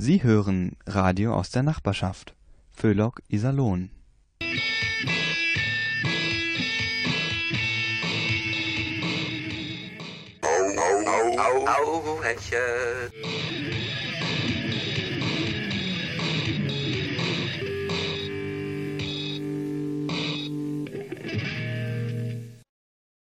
[0.00, 2.36] Sie hören Radio aus der Nachbarschaft.
[2.70, 3.90] Föhlock Iserlohn.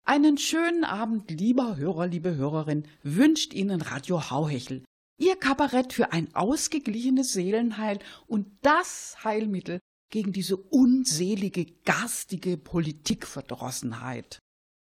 [0.07, 4.83] Einen schönen Abend, lieber Hörer, liebe Hörerin, wünscht Ihnen Radio Hauhechel.
[5.17, 9.79] Ihr Kabarett für ein ausgeglichenes Seelenheil und das Heilmittel
[10.11, 14.39] gegen diese unselige, garstige Politikverdrossenheit.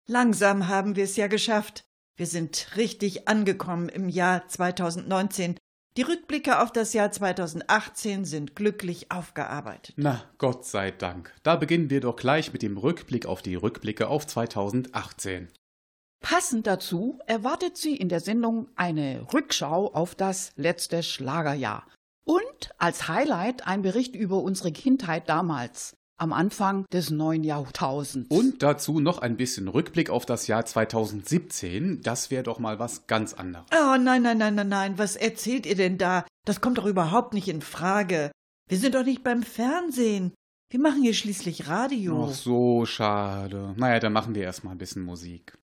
[0.07, 1.83] Langsam haben wir es ja geschafft.
[2.15, 5.55] Wir sind richtig angekommen im Jahr 2019.
[5.97, 9.95] Die Rückblicke auf das Jahr 2018 sind glücklich aufgearbeitet.
[9.97, 11.33] Na, Gott sei Dank.
[11.43, 15.49] Da beginnen wir doch gleich mit dem Rückblick auf die Rückblicke auf 2018.
[16.21, 21.87] Passend dazu erwartet Sie in der Sendung eine Rückschau auf das letzte Schlagerjahr.
[22.25, 28.29] Und als Highlight ein Bericht über unsere Kindheit damals, am Anfang des neuen Jahrtausends.
[28.29, 32.01] Und dazu noch ein bisschen Rückblick auf das Jahr 2017.
[32.03, 33.65] Das wäre doch mal was ganz anderes.
[33.73, 34.97] Oh nein, nein, nein, nein, nein.
[34.97, 36.25] Was erzählt ihr denn da?
[36.45, 38.31] Das kommt doch überhaupt nicht in Frage.
[38.67, 40.33] Wir sind doch nicht beim Fernsehen.
[40.69, 42.27] Wir machen hier schließlich Radio.
[42.29, 43.73] Ach so, schade.
[43.77, 45.57] Naja, dann machen wir erstmal ein bisschen Musik.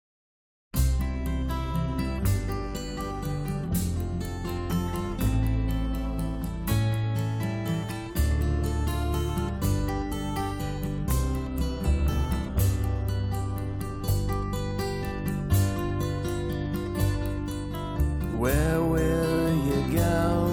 [18.47, 20.47] Where will you go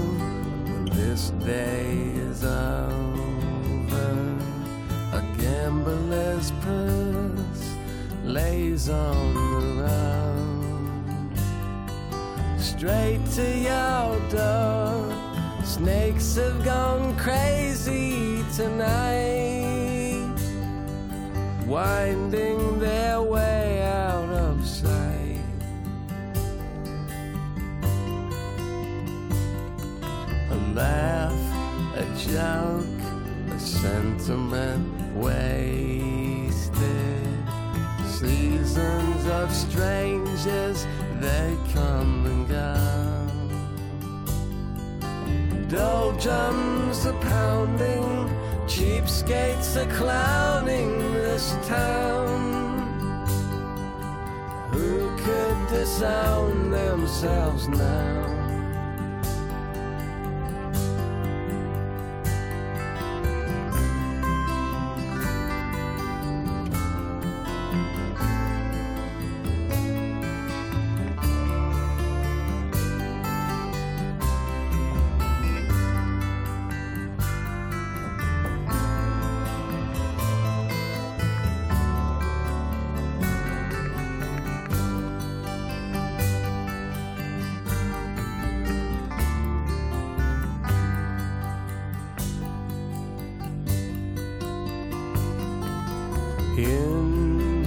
[0.66, 1.92] when this day
[2.28, 4.14] is over?
[5.14, 7.76] A gambler's purse
[8.24, 11.38] lays on the road.
[12.60, 15.14] Straight to your door.
[15.64, 20.34] Snakes have gone crazy tonight,
[21.68, 23.33] winding their way
[32.28, 32.86] joke,
[33.52, 36.74] a sentiment wasted.
[38.08, 40.88] Seasons of strangers,
[41.20, 42.76] they come and go.
[45.68, 48.30] Doldrums are pounding,
[48.68, 53.26] cheapskates are clowning this town.
[54.72, 58.33] Who could disown themselves now?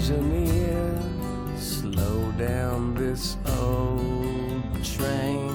[0.09, 1.03] Engineer,
[1.57, 5.51] slow down this old train.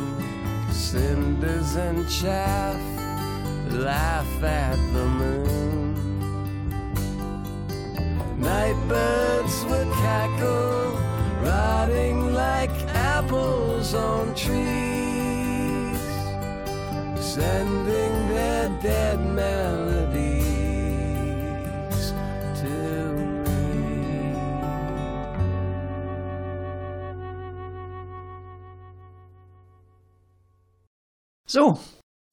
[0.74, 2.76] Cinders and chaff
[3.72, 5.96] laugh at the moon.
[8.42, 11.00] Nightbirds would cackle,
[11.46, 15.98] rotting like apples on trees,
[17.24, 19.81] sending their dead melodies
[31.52, 31.78] So,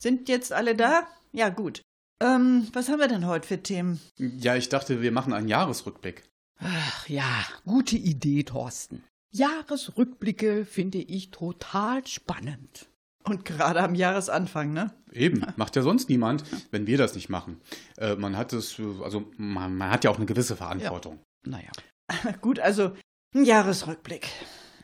[0.01, 1.09] sind jetzt alle da?
[1.33, 1.83] Ja, gut.
[2.23, 3.99] Ähm, was haben wir denn heute für Themen?
[4.17, 6.23] Ja, ich dachte, wir machen einen Jahresrückblick.
[6.61, 9.03] Ach ja, gute Idee, Thorsten.
[9.33, 12.91] Jahresrückblicke finde ich total spannend.
[13.25, 14.95] Und gerade am Jahresanfang, ne?
[15.11, 17.60] Eben, macht ja sonst niemand, wenn wir das nicht machen.
[17.97, 21.19] Äh, man hat es, also man, man hat ja auch eine gewisse Verantwortung.
[21.45, 21.72] Naja.
[22.41, 22.92] Gut, also
[23.34, 24.28] ein Jahresrückblick.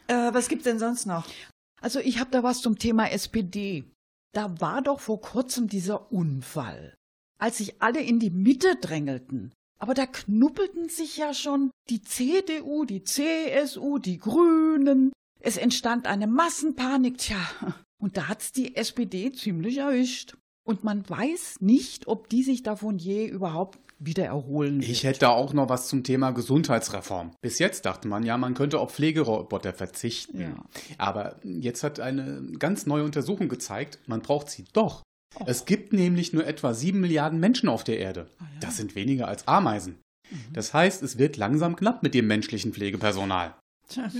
[0.08, 1.24] Äh, was gibt's denn sonst noch?
[1.80, 3.84] Also ich habe da was zum Thema SPD.
[4.34, 6.96] Da war doch vor kurzem dieser Unfall,
[7.38, 9.52] als sich alle in die Mitte drängelten.
[9.78, 15.12] Aber da knuppelten sich ja schon die CDU, die CSU, die Grünen.
[15.40, 17.38] Es entstand eine Massenpanik, tja.
[18.02, 20.36] Und da hat's die SPD ziemlich erwischt.
[20.66, 24.90] Und man weiß nicht, ob die sich davon je überhaupt wieder erholen wird.
[24.90, 27.32] Ich hätte da auch noch was zum Thema Gesundheitsreform.
[27.40, 30.40] Bis jetzt dachte man ja, man könnte auf Pflegeroboter verzichten.
[30.40, 30.54] Ja.
[30.98, 35.02] Aber jetzt hat eine ganz neue Untersuchung gezeigt, man braucht sie doch.
[35.46, 38.28] Es gibt nämlich nur etwa 7 Milliarden Menschen auf der Erde.
[38.60, 40.00] Das sind weniger als Ameisen.
[40.52, 43.54] Das heißt, es wird langsam knapp mit dem menschlichen Pflegepersonal.
[43.88, 44.10] Tja.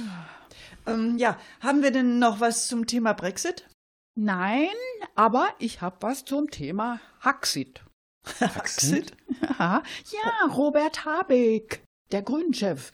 [0.86, 3.68] Ähm, ja, haben wir denn noch was zum Thema Brexit?
[4.16, 4.68] Nein,
[5.14, 7.83] aber ich habe was zum Thema Haxit.
[8.24, 9.12] Brexit?
[9.58, 9.82] Ja,
[10.12, 11.82] ja, Robert Habeck,
[12.12, 12.92] der Grünchef.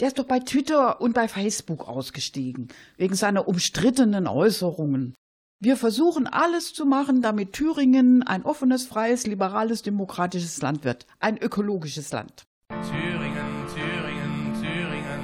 [0.00, 5.14] Der ist doch bei Twitter und bei Facebook ausgestiegen, wegen seiner umstrittenen Äußerungen.
[5.60, 11.06] Wir versuchen alles zu machen, damit Thüringen ein offenes, freies, liberales, demokratisches Land wird.
[11.18, 12.44] Ein ökologisches Land.
[12.68, 15.20] Thüringen, Thüringen, Thüringen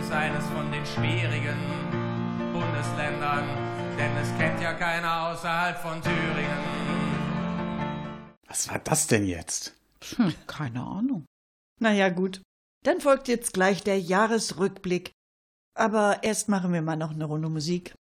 [0.00, 1.58] ist eines von den schwierigen
[2.54, 3.44] Bundesländern,
[3.98, 6.99] denn es kennt ja keiner außerhalb von Thüringen.
[8.50, 9.76] Was war das denn jetzt?
[10.16, 11.24] Hm, keine Ahnung.
[11.78, 12.42] Naja, gut.
[12.84, 15.12] Dann folgt jetzt gleich der Jahresrückblick.
[15.78, 17.94] Aber erst machen wir mal noch eine Runde Musik.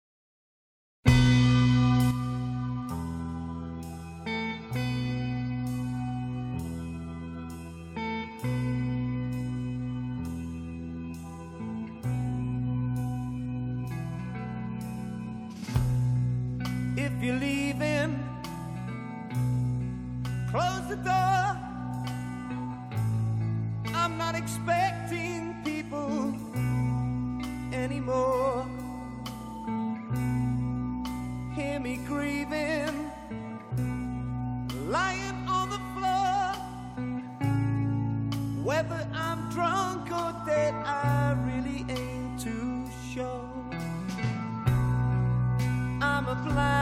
[46.29, 46.78] a plan.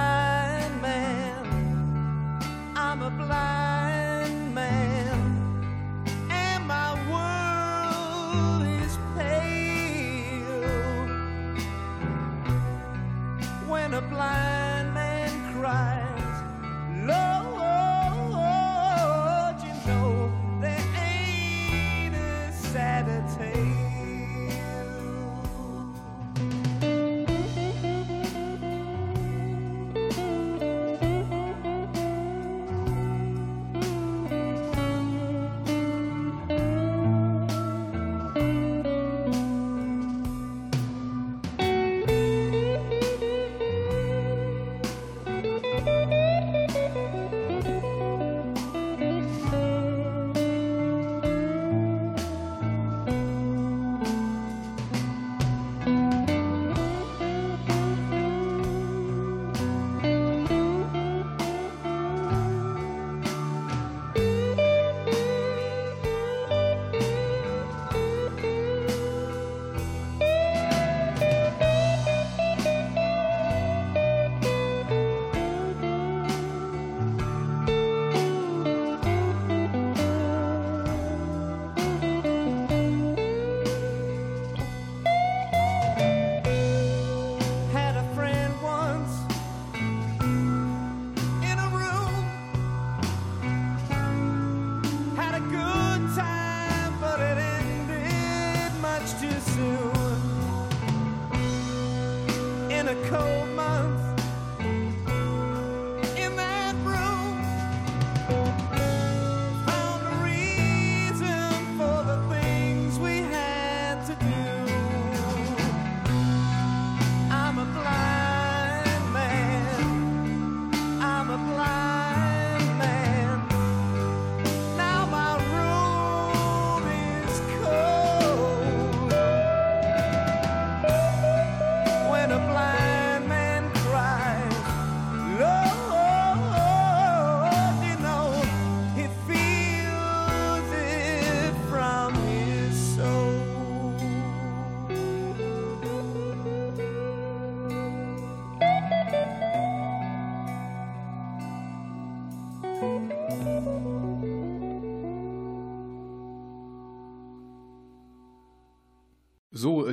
[102.88, 103.66] In a cold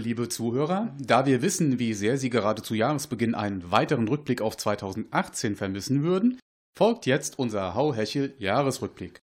[0.04, 4.56] liebe Zuhörer, da wir wissen, wie sehr Sie gerade zu Jahresbeginn einen weiteren Rückblick auf
[4.56, 6.38] 2018 vermissen würden,
[6.76, 9.22] folgt jetzt unser Hau-Hechel-Jahresrückblick.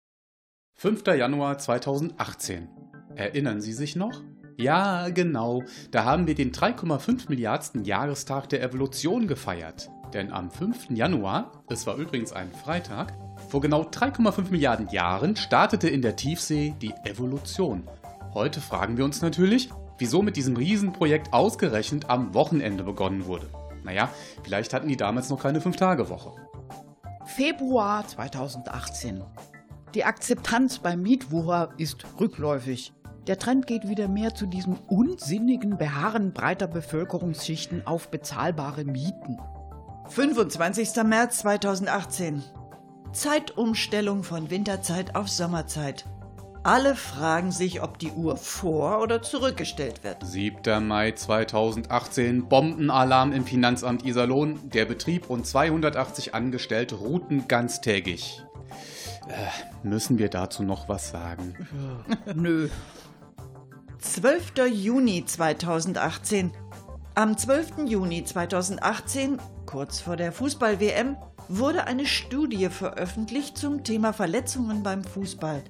[0.76, 1.06] 5.
[1.06, 2.68] Januar 2018.
[3.16, 4.24] Erinnern Sie sich noch?
[4.58, 9.90] Ja, genau, da haben wir den 3,5 Milliardsten Jahrestag der Evolution gefeiert.
[10.14, 10.90] Denn am 5.
[10.90, 13.14] Januar, es war übrigens ein Freitag,
[13.50, 17.88] vor genau 3,5 Milliarden Jahren startete in der Tiefsee die Evolution.
[18.34, 19.70] Heute fragen wir uns natürlich,
[20.01, 23.48] wieso mit diesem Riesenprojekt ausgerechnet am Wochenende begonnen wurde.
[23.84, 24.10] Naja,
[24.43, 26.34] vielleicht hatten die damals noch keine Fünf-Tage-Woche.
[27.25, 29.24] Februar 2018.
[29.93, 32.93] Die Akzeptanz beim Mietwucher ist rückläufig.
[33.27, 39.38] Der Trend geht wieder mehr zu diesem unsinnigen Beharren breiter Bevölkerungsschichten auf bezahlbare Mieten.
[40.10, 41.03] 25.
[41.03, 42.43] März 2018.
[43.13, 46.05] Zeitumstellung von Winterzeit auf Sommerzeit.
[46.63, 50.18] Alle fragen sich, ob die Uhr vor- oder zurückgestellt wird.
[50.24, 50.88] 7.
[50.88, 54.60] Mai 2018, Bombenalarm im Finanzamt Iserlohn.
[54.70, 58.44] Der Betrieb und 280 Angestellte routen ganztägig.
[59.27, 61.56] Äh, müssen wir dazu noch was sagen?
[62.36, 62.70] Nö.
[63.98, 64.53] 12.
[64.72, 66.51] Juni 2018.
[67.15, 67.88] Am 12.
[67.88, 75.63] Juni 2018, kurz vor der Fußball-WM, wurde eine Studie veröffentlicht zum Thema Verletzungen beim Fußball.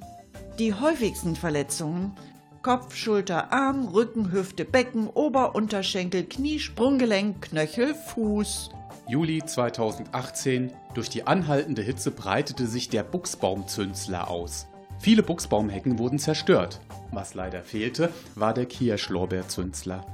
[0.59, 2.15] Die häufigsten Verletzungen
[2.61, 8.69] Kopf, Schulter, Arm, Rücken, Hüfte, Becken, Ober-, Unterschenkel, Knie, Sprunggelenk, Knöchel, Fuß.
[9.07, 10.71] Juli 2018.
[10.93, 14.67] Durch die anhaltende Hitze breitete sich der Buchsbaumzünsler aus.
[14.99, 16.79] Viele Buchsbaumhecken wurden zerstört.
[17.09, 20.05] Was leider fehlte, war der Kirschlorbeerzünsler.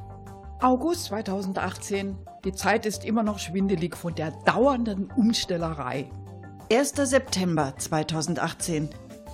[0.62, 2.16] August 2018.
[2.46, 6.10] Die Zeit ist immer noch schwindelig von der dauernden Umstellerei.
[6.72, 6.94] 1.
[6.96, 8.90] September 2018.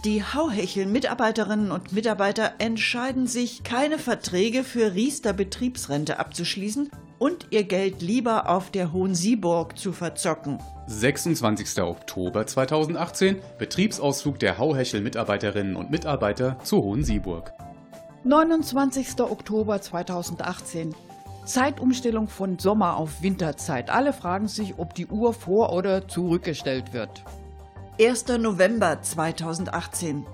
[0.05, 8.01] Die Hauhechel-Mitarbeiterinnen und Mitarbeiter entscheiden sich, keine Verträge für Riester Betriebsrente abzuschließen und ihr Geld
[8.01, 10.59] lieber auf der Hohen Sieburg zu verzocken.
[10.87, 11.81] 26.
[11.81, 13.37] Oktober 2018.
[13.57, 17.53] Betriebsausflug der Hauhechel-Mitarbeiterinnen und Mitarbeiter zur Hohen Sieburg.
[18.25, 19.21] 29.
[19.21, 20.93] Oktober 2018.
[21.45, 23.89] Zeitumstellung von Sommer auf Winterzeit.
[23.89, 27.23] Alle fragen sich, ob die Uhr vor- oder zurückgestellt wird.
[27.99, 28.27] 1.
[28.39, 30.25] November 2018.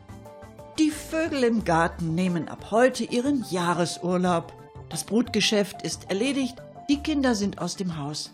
[0.80, 4.54] Die Vögel im Garten nehmen ab heute ihren Jahresurlaub.
[4.88, 6.56] Das Brutgeschäft ist erledigt,
[6.90, 8.34] die Kinder sind aus dem Haus.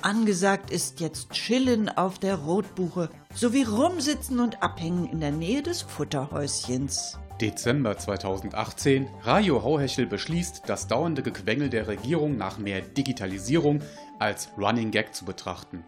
[0.00, 5.82] Angesagt ist jetzt Chillen auf der Rotbuche sowie rumsitzen und abhängen in der Nähe des
[5.82, 7.18] Futterhäuschens.
[7.42, 9.08] Dezember 2018.
[9.24, 13.82] Radio Hauhechel beschließt, das dauernde Gequengel der Regierung nach mehr Digitalisierung
[14.18, 15.84] als Running Gag zu betrachten.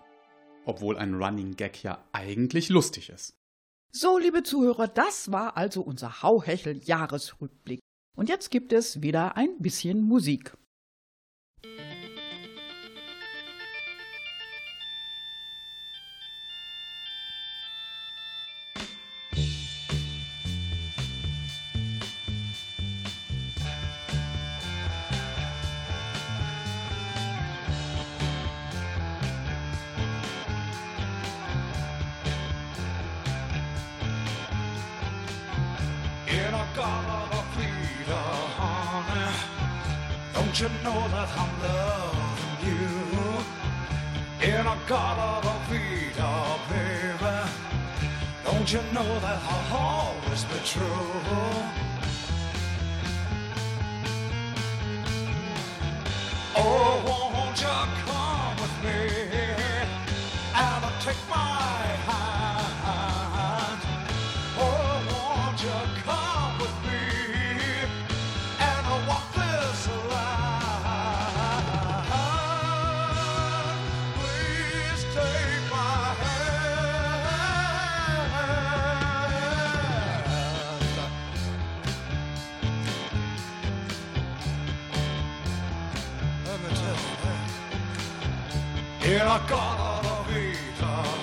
[0.67, 3.39] Obwohl ein Running Gag ja eigentlich lustig ist.
[3.93, 7.81] So, liebe Zuhörer, das war also unser Hauhechel-Jahresrückblick.
[8.17, 10.57] Und jetzt gibt es wieder ein bisschen Musik.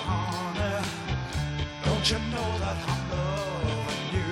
[0.06, 0.84] Honey.
[1.84, 4.30] Don't you know that I'm loving you?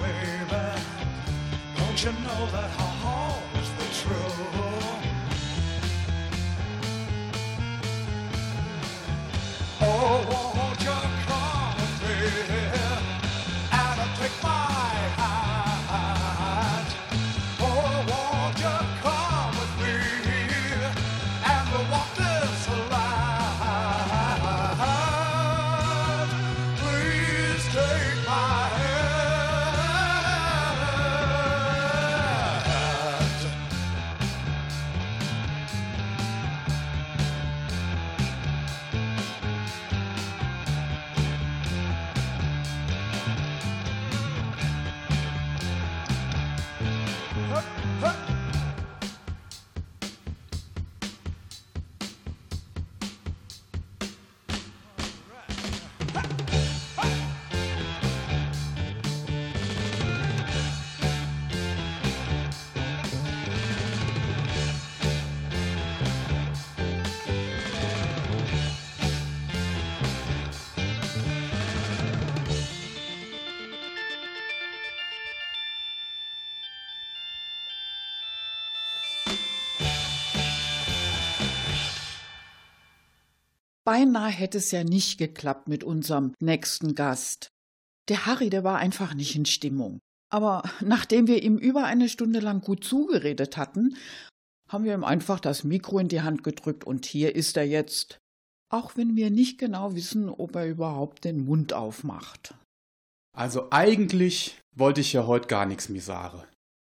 [0.00, 0.64] Baby.
[1.76, 2.75] Don't you know that?
[83.86, 87.50] Beinahe hätte es ja nicht geklappt mit unserem nächsten Gast.
[88.08, 90.00] Der Harry, der war einfach nicht in Stimmung.
[90.28, 93.96] Aber nachdem wir ihm über eine Stunde lang gut zugeredet hatten,
[94.68, 98.18] haben wir ihm einfach das Mikro in die Hand gedrückt und hier ist er jetzt.
[98.72, 102.56] Auch wenn wir nicht genau wissen, ob er überhaupt den Mund aufmacht.
[103.36, 106.42] Also eigentlich wollte ich ja heute gar nichts mehr sagen.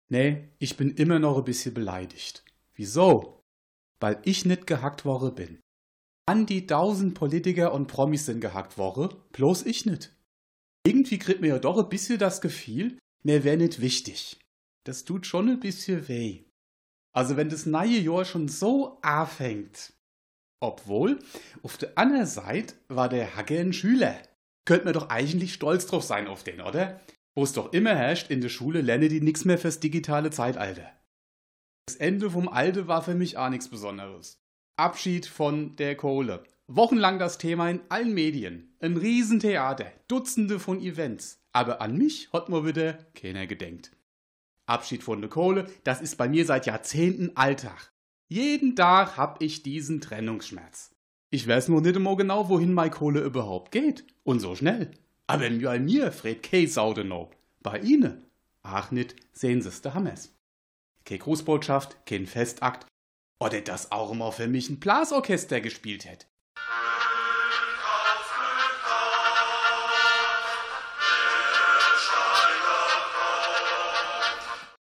[0.09, 2.43] Nee, ich bin immer noch ein bisschen beleidigt.
[2.73, 3.39] Wieso?
[3.99, 5.59] Weil ich nicht gehackt worden bin.
[6.29, 10.13] An die tausend Politiker und Promis sind gehackt worden, bloß ich nicht.
[10.85, 14.37] Irgendwie kriegt mir ja doch ein bisschen das Gefühl, mir wäre nicht wichtig.
[14.85, 16.43] Das tut schon ein bisschen weh.
[17.13, 19.93] Also wenn das neue Jahr schon so anfängt.
[20.59, 21.19] Obwohl,
[21.63, 24.21] auf der anderen Seite war der Hacke ein Schüler.
[24.65, 26.99] Könnt man doch eigentlich stolz drauf sein auf den, oder?
[27.35, 30.91] Wo es doch immer herrscht, in der Schule lerne die nix mehr fürs digitale Zeitalter.
[31.85, 34.41] Das Ende vom Alte war für mich auch nichts Besonderes.
[34.79, 36.43] Abschied von der Kohle.
[36.67, 38.75] Wochenlang das Thema in allen Medien.
[38.79, 41.41] Ein Riesentheater, Dutzende von Events.
[41.51, 43.91] Aber an mich hat mir wieder keiner gedenkt.
[44.67, 47.91] Abschied von der Kohle, das ist bei mir seit Jahrzehnten Alltag.
[48.27, 50.91] Jeden Tag hab ich diesen Trennungsschmerz.
[51.31, 54.05] Ich weiß nur nicht immer genau, wohin meine Kohle überhaupt geht.
[54.23, 54.91] Und so schnell.
[55.25, 56.67] Aber bei mir, Fred K.
[56.67, 57.31] Saudenau.
[57.63, 58.27] Bei Ihnen?
[58.61, 60.35] Ach nicht, sehen Sie's, da Hammers.
[61.03, 62.85] Keine Grußbotschaft, kein Festakt.
[63.39, 66.25] Oder das auch immer für mich ein Blasorchester gespielt hätte.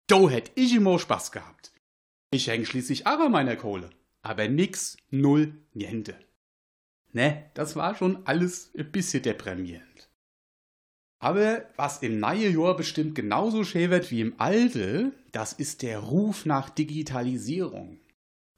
[0.06, 1.73] Do hätt ich immer Spaß gehabt.
[2.32, 3.90] Ich häng schließlich an meiner Kohle.
[4.23, 6.18] Aber nix, null, niente.
[7.12, 10.10] Ne, das war schon alles ein bisschen deprimierend.
[11.21, 16.47] Aber was im neuen Jahr bestimmt genauso wird wie im alte, das ist der Ruf
[16.47, 18.00] nach Digitalisierung.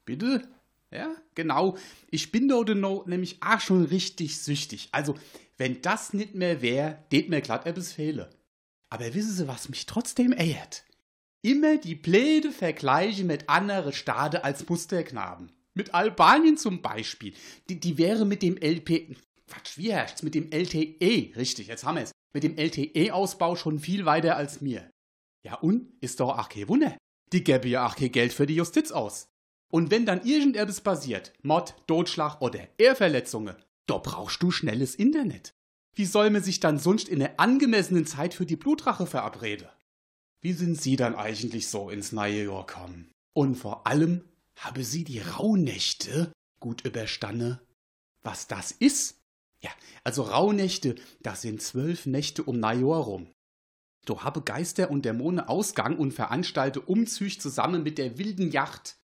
[0.05, 0.47] Bitte?
[0.91, 1.77] Ja, genau.
[2.11, 4.89] Ich bin dort no, nämlich auch schon richtig süchtig.
[4.91, 5.15] Also,
[5.57, 8.29] wenn das nicht mehr wäre, det mir glatt etwas fehle.
[8.89, 10.85] Aber wissen Sie, was mich trotzdem ehrt?
[11.43, 15.51] immer die blöde Vergleiche mit anderen Staaten als Musterknaben.
[15.75, 17.33] Mit Albanien zum Beispiel.
[17.69, 19.15] Die, die wäre mit dem LP.
[19.47, 20.23] Quatsch, wie herrscht's?
[20.23, 22.11] Mit dem LTE, richtig, jetzt haben wir es.
[22.33, 24.89] Mit dem LTE-Ausbau schon viel weiter als mir.
[25.45, 25.91] Ja, und?
[26.01, 26.97] Ist doch auch kein Wunder.
[27.33, 29.27] Die gäbe ja auch kein Geld für die Justiz aus.
[29.73, 33.55] Und wenn dann irgendetwas passiert, Mord, Totschlag oder Ehrverletzungen,
[33.87, 35.55] da brauchst du schnelles Internet.
[35.95, 39.67] Wie soll man sich dann sonst in der angemessenen Zeit für die Blutrache verabreden?
[40.41, 43.09] Wie sind Sie dann eigentlich so ins neue Jahr gekommen?
[43.33, 44.21] Und vor allem,
[44.57, 47.59] habe Sie die Rauhnächte gut überstanden?
[48.21, 49.15] Was das ist?
[49.59, 49.71] Ja,
[50.03, 53.27] also Rauhnächte, das sind zwölf Nächte um Neujahr rum.
[54.05, 58.99] Du habe Geister und Dämonen Ausgang und veranstalte Umzüge zusammen mit der wilden Yacht.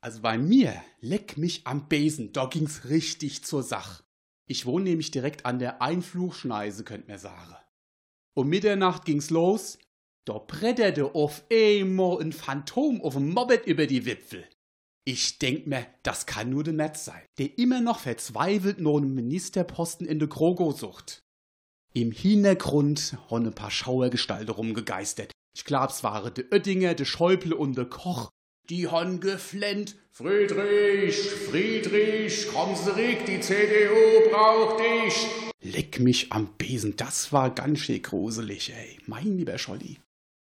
[0.00, 4.02] Also bei mir, leck mich am Besen, da ging's richtig zur Sach.
[4.46, 7.56] Ich wohne nämlich direkt an der Einfluchschneise, könnt mir sagen.
[8.34, 9.78] Um Mitternacht ging's los,
[10.24, 14.46] da bretterte auf einmal ein Phantom auf dem Moped über die Wipfel.
[15.04, 19.14] Ich denk mir, das kann nur der Metz sein, der immer noch verzweifelt nur einen
[19.14, 21.24] Ministerposten in der Krogo sucht.
[21.94, 25.32] Im Hintergrund haben ein paar Schauergestalten rumgegeistert.
[25.56, 28.30] Ich glaub's waren de Oettinger, de Schäuble und de Koch.
[28.70, 29.96] Die han geflennt.
[30.10, 35.26] Friedrich, Friedrich, komm zurück, die CDU braucht dich.
[35.60, 38.98] Leck mich am Besen, das war ganz schön gruselig, ey.
[39.06, 39.98] Mein lieber Scholli.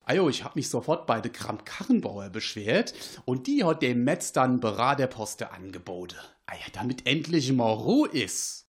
[0.04, 2.92] Ajo, ich hab mich sofort bei der Kramp Karrenbauer beschwert
[3.24, 6.18] und die hat dem Metz dann Beraterposte angeboten.
[6.46, 8.68] Ah ja, damit endlich mal Ruhe ist.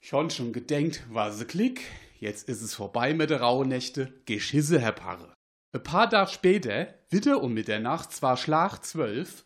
[0.00, 1.82] Schon schon gedenkt, war se Klick,
[2.18, 5.33] jetzt ist es vorbei mit der Rauhnächte, Geschisse, Herr Parre.
[5.74, 9.44] Ein paar Tage später, wieder um Mitternacht, zwar Schlag zwölf,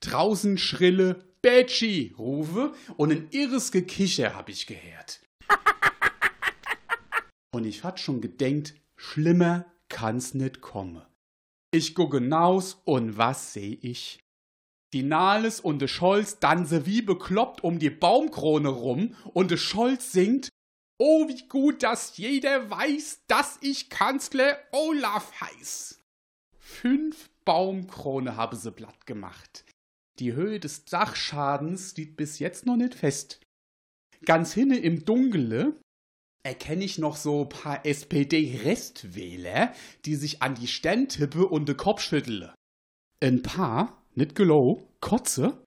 [0.00, 5.22] draußen schrille Betschi rufe und ein irres Gekicher hab ich gehört.
[7.54, 11.00] und ich hat schon gedenkt, schlimmer kann's nicht kommen.
[11.72, 14.22] Ich gucke naus und was seh ich?
[14.92, 20.12] Die Nahles und de Scholz danse wie bekloppt um die Baumkrone rum und de Scholz
[20.12, 20.50] singt
[21.02, 25.98] Oh, wie gut, dass jeder weiß, dass ich Kanzler Olaf heiß.
[26.58, 29.64] Fünf Baumkrone habe sie platt gemacht.
[30.18, 33.40] Die Höhe des Dachschadens liegt bis jetzt noch nicht fest.
[34.26, 35.80] Ganz hinne im Dunkle
[36.42, 39.72] erkenne ich noch so paar SPD-Restwähler,
[40.04, 42.50] die sich an die Stirn tippe und den Kopf schütteln.
[43.22, 45.64] Ein paar, nicht gelow, kotze.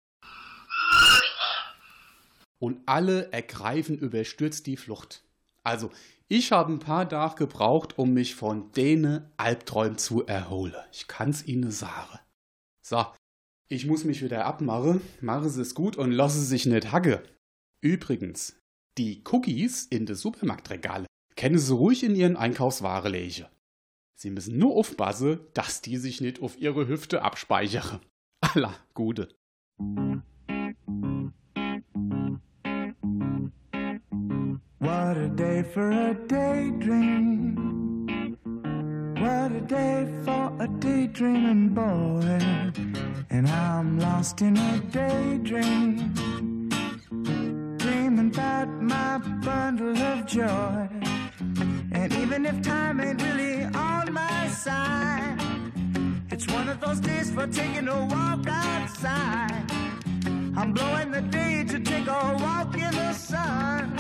[2.64, 5.26] Und alle ergreifen überstürzt die Flucht.
[5.64, 5.92] Also,
[6.30, 10.82] ich habe ein paar Tage gebraucht, um mich von denen Albträumen zu erholen.
[10.94, 12.20] Ich kann's Ihnen sagen.
[12.82, 13.06] So,
[13.68, 15.02] ich muss mich wieder abmachen.
[15.20, 17.24] Mache es gut und lasse sich nicht hacke.
[17.82, 18.58] Übrigens,
[18.98, 23.46] die Cookies in de Supermarktregale kennen Sie ruhig in Ihren Einkaufsware legen.
[24.16, 28.00] Sie müssen nur aufpassen, dass die sich nicht auf Ihre Hüfte abspeichern.
[28.40, 29.36] Alla, Gute.
[35.64, 37.56] For a daydream.
[39.20, 42.74] What a day for a daydreaming boy.
[43.30, 46.14] And I'm lost in a daydream.
[47.78, 50.90] Dreaming about my bundle of joy.
[51.92, 55.38] And even if time ain't really on my side,
[56.32, 59.83] it's one of those days for taking a walk outside.
[60.56, 63.98] I'm blowing the day to take a walk in the sun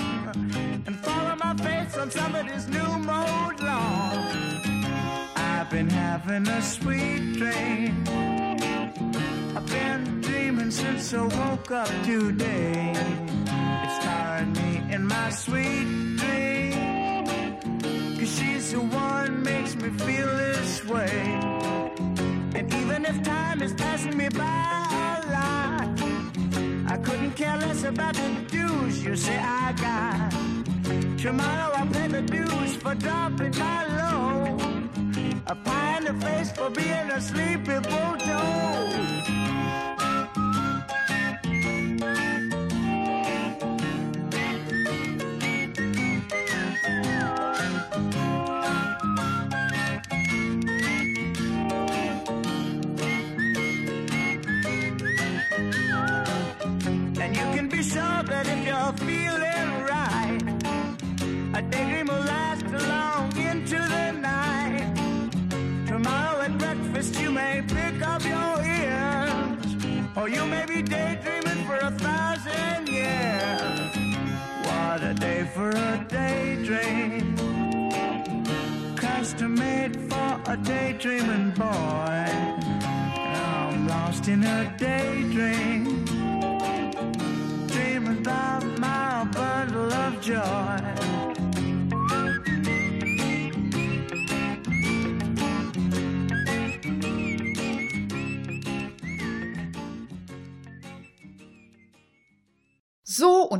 [0.86, 5.32] and follow my face on somebody's new mode lawn.
[5.36, 8.04] I've been having a sweet dream.
[9.56, 12.94] I've been dreaming since I woke up today.
[13.86, 17.26] It's tiring me in my sweet dream.
[18.20, 21.39] Cause she's the one makes me feel this way.
[22.54, 25.03] And even if time is passing me by
[26.94, 30.30] I couldn't care less about the dues you say I got.
[31.18, 34.90] Tomorrow I'll pay the dues for dropping my load.
[35.48, 39.53] A pie in the face for being a sleepy bulldog.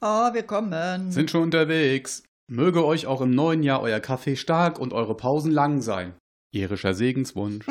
[0.00, 1.10] Oh, wir kommen.
[1.10, 2.22] Sind schon unterwegs.
[2.48, 6.14] Möge euch auch im neuen Jahr euer Kaffee stark und eure Pausen lang sein.
[6.52, 7.66] Irischer Segenswunsch.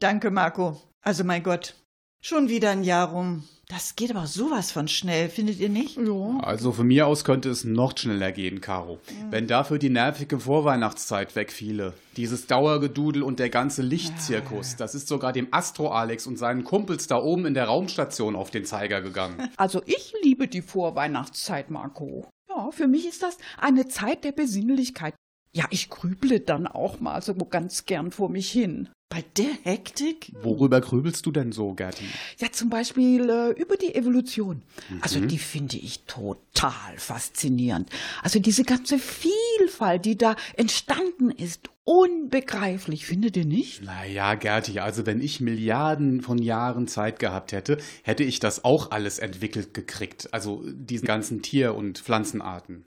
[0.00, 0.80] Danke, Marco.
[1.00, 1.74] Also, mein Gott.
[2.22, 3.44] Schon wieder ein Jahr rum.
[3.70, 5.96] Das geht aber sowas von schnell, findet ihr nicht?
[5.96, 6.40] Ja.
[6.40, 8.98] Also von mir aus könnte es noch schneller gehen, Caro.
[9.30, 11.94] Wenn dafür die nervige Vorweihnachtszeit wegfiele.
[12.16, 17.06] Dieses Dauergedudel und der ganze Lichtzirkus, das ist sogar dem Astro Alex und seinen Kumpels
[17.06, 19.36] da oben in der Raumstation auf den Zeiger gegangen.
[19.56, 22.26] Also ich liebe die Vorweihnachtszeit, Marco.
[22.48, 25.14] Ja, für mich ist das eine Zeit der Besinnlichkeit.
[25.52, 28.88] Ja, ich grüble dann auch mal so ganz gern vor mich hin.
[29.10, 30.30] Bei der Hektik?
[30.40, 32.04] Worüber grübelst du denn so, Gerti?
[32.38, 34.62] Ja, zum Beispiel äh, über die Evolution.
[35.00, 37.90] Also die finde ich total faszinierend.
[38.22, 43.82] Also diese ganze Vielfalt, die da entstanden ist, unbegreiflich, findet ihr nicht?
[43.82, 48.92] Naja, Gerti, also wenn ich Milliarden von Jahren Zeit gehabt hätte, hätte ich das auch
[48.92, 50.32] alles entwickelt gekriegt.
[50.32, 52.86] Also diese ganzen Tier- und Pflanzenarten.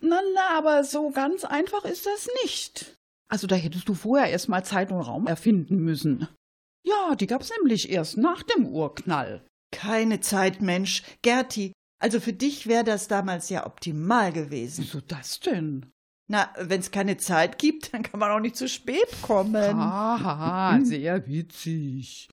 [0.00, 2.97] Na, na, aber so ganz einfach ist das nicht.
[3.30, 6.28] Also da hättest du vorher erst mal Zeit und Raum erfinden müssen.
[6.86, 9.46] Ja, die gab's nämlich erst nach dem Urknall.
[9.70, 11.02] Keine Zeit, Mensch.
[11.22, 14.84] Gerti, also für dich wäre das damals ja optimal gewesen.
[14.84, 15.90] Wieso das denn?
[16.30, 19.76] Na, wenn's keine Zeit gibt, dann kann man auch nicht zu spät kommen.
[19.76, 22.28] Haha, sehr witzig.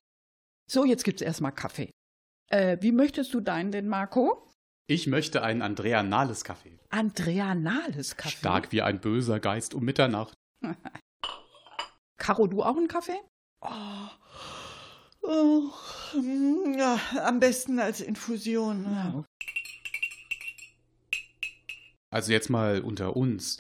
[0.70, 1.92] So, jetzt gibt's erst mal Kaffee.
[2.50, 4.52] Äh, wie möchtest du deinen denn, Marco?
[4.88, 6.78] Ich möchte einen Andrea Nahles Kaffee.
[6.90, 8.38] Andrea Nahles Kaffee.
[8.38, 10.34] Stark wie ein böser Geist um Mitternacht.
[12.18, 13.20] Caro, du auch einen Kaffee?
[15.22, 15.72] Oh,
[16.18, 18.84] mm, ja, am besten als Infusion.
[18.86, 19.24] Ja.
[22.12, 23.58] Also jetzt mal unter uns.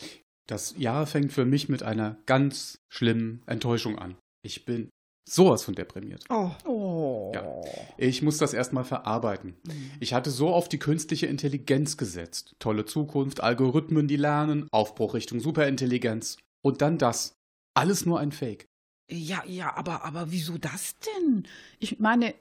[0.48, 4.16] Das Jahr fängt für mich mit einer ganz schlimmen Enttäuschung an.
[4.44, 4.90] Ich bin
[5.28, 6.24] sowas von deprimiert.
[6.30, 7.32] Oh, Oh.
[7.34, 7.62] Ja,
[7.98, 9.56] ich muss das erstmal verarbeiten.
[10.00, 12.56] Ich hatte so auf die künstliche Intelligenz gesetzt.
[12.60, 16.38] Tolle Zukunft, Algorithmen, die lernen, Aufbruch Richtung Superintelligenz.
[16.66, 17.36] Und dann das.
[17.76, 18.66] Alles nur ein Fake.
[19.12, 21.44] Ja, ja, aber, aber wieso das denn?
[21.78, 22.34] Ich meine,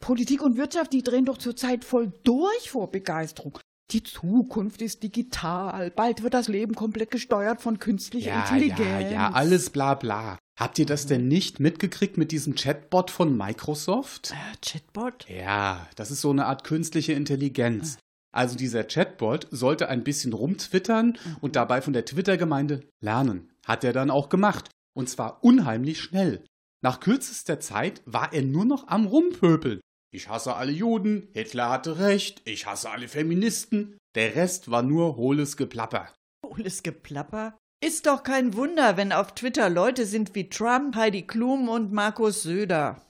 [0.00, 3.56] Politik und Wirtschaft, die drehen doch zurzeit voll durch vor Begeisterung.
[3.92, 5.92] Die Zukunft ist digital.
[5.92, 8.80] Bald wird das Leben komplett gesteuert von künstlicher Ja, Intelligenz.
[8.80, 10.38] ja, ja, alles bla bla.
[10.58, 14.32] Habt ihr das denn nicht mitgekriegt mit diesem Chatbot von Microsoft?
[14.32, 15.24] Äh, Chatbot?
[15.28, 17.96] Ja, das ist so eine Art künstliche Intelligenz.
[18.34, 23.48] Also dieser Chatbot sollte ein bisschen rumtwittern und dabei von der Twitter-Gemeinde lernen.
[23.68, 24.70] Hat er dann auch gemacht.
[24.96, 26.44] Und zwar unheimlich schnell.
[26.82, 29.80] Nach kürzester Zeit war er nur noch am Rumpöbeln.
[30.10, 33.98] Ich hasse alle Juden, Hitler hatte recht, ich hasse alle Feministen.
[34.14, 36.14] Der Rest war nur hohles Geplapper.
[36.44, 37.58] Hohles Geplapper?
[37.84, 42.42] Ist doch kein Wunder, wenn auf Twitter Leute sind wie Trump, Heidi Klum und Markus
[42.42, 43.02] Söder.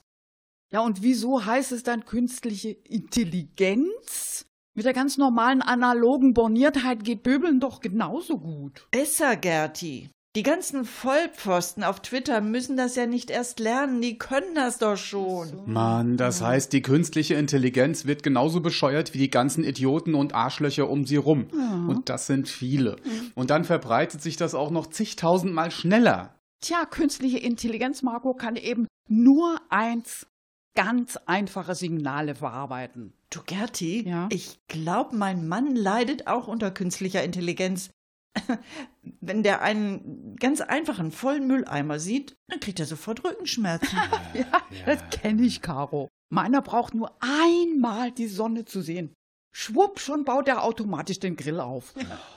[0.70, 4.44] Ja, und wieso heißt es dann künstliche Intelligenz?
[4.74, 8.86] Mit der ganz normalen analogen Borniertheit geht Böbeln doch genauso gut.
[8.90, 10.10] Besser, Gerti.
[10.36, 14.96] Die ganzen Vollpfosten auf Twitter müssen das ja nicht erst lernen, die können das doch
[14.96, 15.62] schon.
[15.66, 20.88] Mann, das heißt, die künstliche Intelligenz wird genauso bescheuert wie die ganzen Idioten und Arschlöcher
[20.90, 21.46] um sie rum.
[21.88, 22.96] Und das sind viele.
[23.34, 26.34] Und dann verbreitet sich das auch noch zigtausendmal schneller.
[26.60, 30.26] Tja, künstliche Intelligenz, Marco, kann eben nur eins
[30.74, 33.14] ganz einfache Signale verarbeiten.
[33.30, 34.28] Du, Gerti, Ja?
[34.30, 37.90] ich glaube, mein Mann leidet auch unter künstlicher Intelligenz.
[39.20, 43.98] Wenn der einen ganz einfachen vollen Mülleimer sieht, dann kriegt er sofort Rückenschmerzen.
[44.34, 46.08] Ja, das kenne ich, Caro.
[46.30, 49.14] Meiner braucht nur einmal die Sonne zu sehen.
[49.54, 51.94] Schwupp, schon baut er automatisch den Grill auf.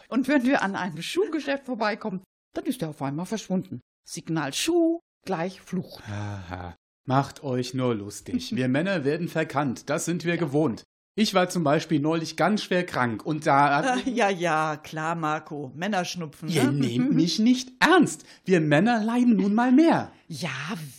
[0.08, 2.24] Und wenn wir an einem Schuhgeschäft vorbeikommen,
[2.56, 3.82] dann ist er auf einmal verschwunden.
[4.08, 6.02] Signal Schuh, gleich Flucht.
[6.10, 6.76] Aha.
[7.08, 8.56] Macht euch nur lustig.
[8.56, 9.90] Wir Männer werden verkannt.
[9.90, 10.84] Das sind wir gewohnt.
[11.22, 13.82] Ich war zum Beispiel neulich ganz schwer krank und da.
[13.82, 15.72] Ah, ja, ja, klar, Marco.
[15.76, 16.50] Männerschnupfen.
[16.50, 16.72] Ihr ne?
[16.72, 18.26] nehmt mich nicht ernst.
[18.44, 20.12] Wir Männer leiden nun mal mehr.
[20.28, 20.50] Ja,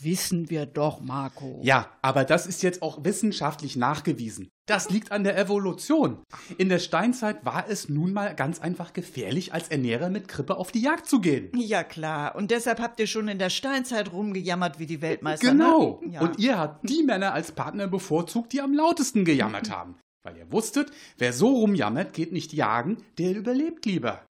[0.00, 1.58] wissen wir doch, Marco.
[1.64, 4.48] Ja, aber das ist jetzt auch wissenschaftlich nachgewiesen.
[4.66, 6.18] Das liegt an der Evolution.
[6.56, 10.70] In der Steinzeit war es nun mal ganz einfach gefährlich, als Ernährer mit Krippe auf
[10.70, 11.50] die Jagd zu gehen.
[11.56, 12.36] Ja, klar.
[12.36, 15.50] Und deshalb habt ihr schon in der Steinzeit rumgejammert wie die Weltmeister.
[15.50, 16.00] Genau.
[16.04, 16.12] Ne?
[16.12, 16.20] Ja.
[16.20, 19.96] Und ihr habt die Männer als Partner bevorzugt, die am lautesten gejammert haben.
[20.22, 24.24] Weil ihr wusstet, wer so rumjammert, geht nicht jagen, der überlebt lieber.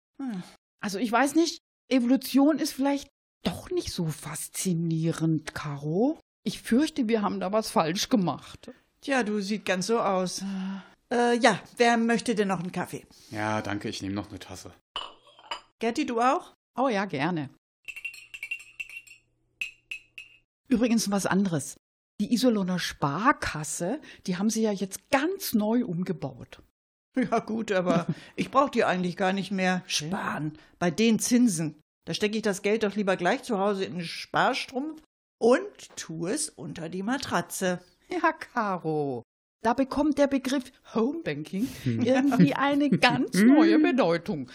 [0.81, 3.09] Also ich weiß nicht, Evolution ist vielleicht
[3.43, 6.21] doch nicht so faszinierend, Caro.
[6.45, 8.71] Ich fürchte, wir haben da was falsch gemacht.
[9.01, 10.43] Tja, du sieht ganz so aus.
[11.11, 13.07] Äh, ja, wer möchte denn noch einen Kaffee?
[13.31, 14.75] Ja, danke, ich nehme noch eine Tasse.
[15.79, 16.55] Gerti, du auch?
[16.77, 17.49] Oh ja, gerne.
[20.69, 21.77] Übrigens was anderes.
[22.21, 26.61] Die Iserlohner Sparkasse, die haben sie ja jetzt ganz neu umgebaut.
[27.17, 30.53] Ja, gut, aber ich brauche die eigentlich gar nicht mehr sparen.
[30.79, 31.77] Bei den Zinsen.
[32.07, 35.03] Da stecke ich das Geld doch lieber gleich zu Hause in den Sparstrumpf
[35.41, 37.81] und tue es unter die Matratze.
[38.09, 39.23] Ja, Caro.
[39.63, 44.49] Da bekommt der Begriff Homebanking irgendwie eine ganz neue Bedeutung.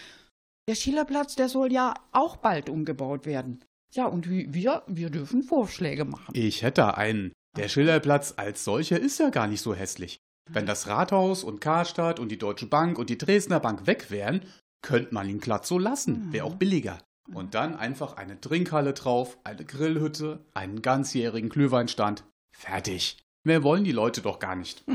[0.67, 3.63] Der Schillerplatz, der soll ja auch bald umgebaut werden.
[3.93, 6.33] Ja, und wie- wir, wir dürfen Vorschläge machen.
[6.33, 7.31] Ich hätte einen.
[7.55, 10.19] Der Schillerplatz als solcher ist ja gar nicht so hässlich.
[10.49, 14.41] Wenn das Rathaus und Karstadt und die Deutsche Bank und die Dresdner Bank weg wären,
[14.81, 16.33] könnte man ihn glatt so lassen.
[16.33, 16.99] Wäre auch billiger.
[17.31, 22.25] Und dann einfach eine Trinkhalle drauf, eine Grillhütte, einen ganzjährigen Glühweinstand.
[22.51, 23.23] Fertig.
[23.45, 24.83] Mehr wollen die Leute doch gar nicht.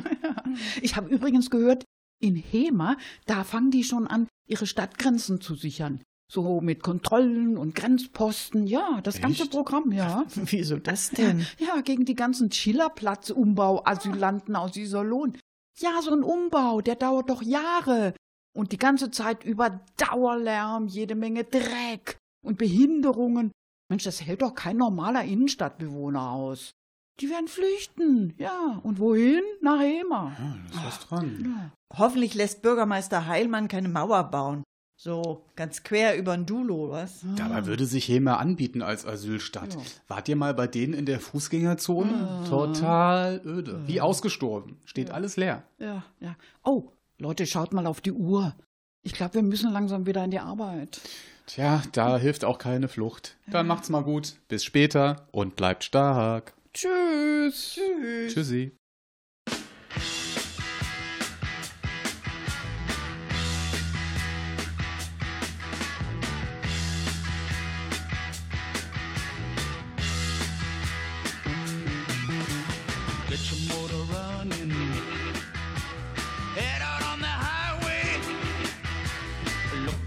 [0.81, 1.85] Ich habe übrigens gehört,
[2.21, 6.03] in Hema, da fangen die schon an, ihre Stadtgrenzen zu sichern.
[6.31, 9.53] So mit Kontrollen und Grenzposten, ja, das ganze Echt?
[9.53, 10.27] Programm, ja.
[10.35, 11.47] Wieso das denn?
[11.59, 15.39] Ja, gegen die ganzen Schillerplatz-Umbau-Asylanten aus Iserlohn.
[15.79, 18.13] Ja, so ein Umbau, der dauert doch Jahre.
[18.55, 23.51] Und die ganze Zeit über Dauerlärm, jede Menge Dreck und Behinderungen.
[23.89, 26.73] Mensch, das hält doch kein normaler Innenstadtbewohner aus.
[27.21, 28.81] Die werden flüchten, ja.
[28.83, 29.43] Und wohin?
[29.61, 30.33] Nach Hema.
[30.39, 31.73] Ja, da ist was dran.
[31.97, 34.63] Hoffentlich lässt Bürgermeister Heilmann keine Mauer bauen.
[35.01, 37.25] So ganz quer über den Dulo, was?
[37.37, 39.75] Dabei würde sich Hema anbieten als Asylstadt.
[39.75, 39.81] Ja.
[40.09, 42.47] Wart ihr mal bei denen in der Fußgängerzone?
[42.49, 43.87] Total öde.
[43.87, 44.79] Wie ausgestorben.
[44.85, 45.63] Steht alles leer.
[45.79, 46.35] Ja, ja.
[46.65, 48.57] Oh, Leute, schaut mal auf die Uhr.
[49.03, 51.01] Ich glaube, wir müssen langsam wieder in die Arbeit.
[51.47, 53.37] Tja, da hilft auch keine Flucht.
[53.47, 54.35] Dann macht's mal gut.
[54.49, 56.55] Bis später und bleibt stark.
[56.75, 57.77] Tschüss.
[57.77, 58.35] Tschüss.
[58.35, 58.73] Tschüssi.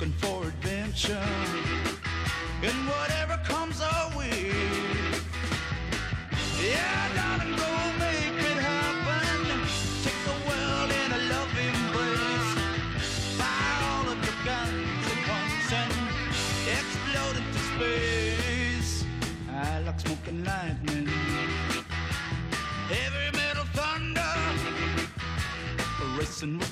[0.03, 1.27] Adventure
[2.63, 4.51] in whatever comes our way.
[6.59, 9.45] Yeah, darling, go make it happen.
[10.03, 12.51] Take the world in a love embrace.
[13.37, 15.93] Fire all of your guns at once and
[16.77, 19.05] explode into space.
[19.51, 21.07] I like smoking lightning.
[22.89, 24.33] Heavy metal thunder,
[26.17, 26.70] racing with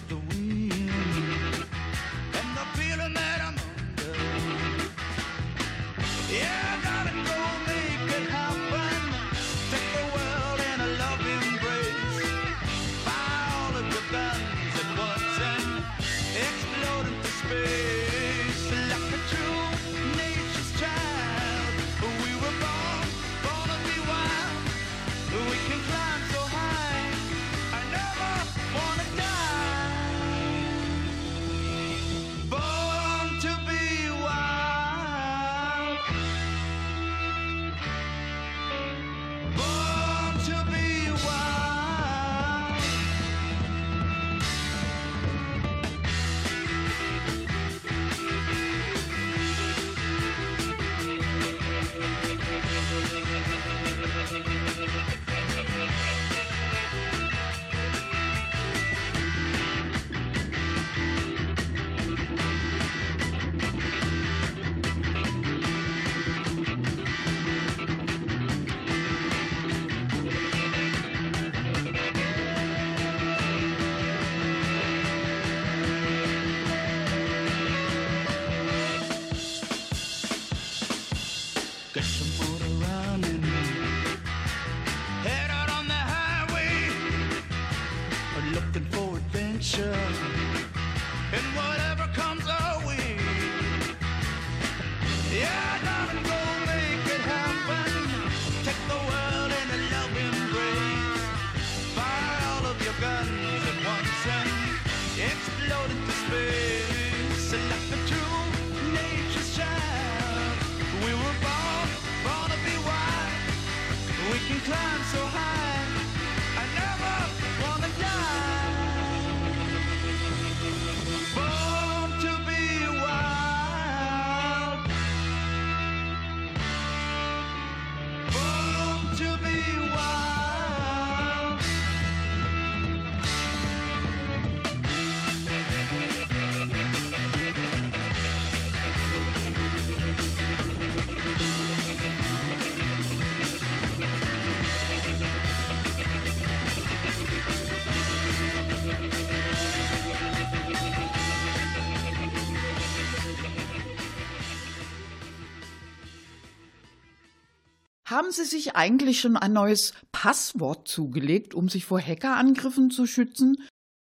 [158.39, 163.57] Sie sich eigentlich schon ein neues Passwort zugelegt, um sich vor Hackerangriffen zu schützen?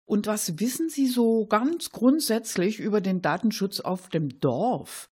[0.07, 5.09] Und was wissen Sie so ganz grundsätzlich über den Datenschutz auf dem Dorf?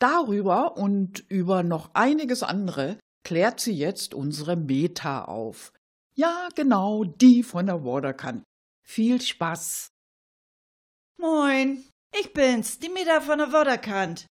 [0.00, 5.72] Darüber und über noch einiges andere klärt sie jetzt unsere Meta auf.
[6.16, 8.42] Ja, genau, die von der Waterkant.
[8.86, 9.88] Viel Spaß!
[11.16, 11.84] Moin,
[12.18, 14.26] ich bin's, die Mieter von der Wodderkant.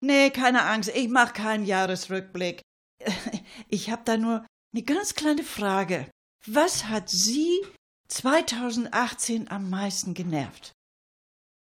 [0.00, 2.62] Nee, keine Angst, ich mach keinen Jahresrückblick.
[3.68, 6.10] Ich hab da nur eine ganz kleine Frage.
[6.46, 7.64] Was hat Sie
[8.08, 10.72] 2018 am meisten genervt?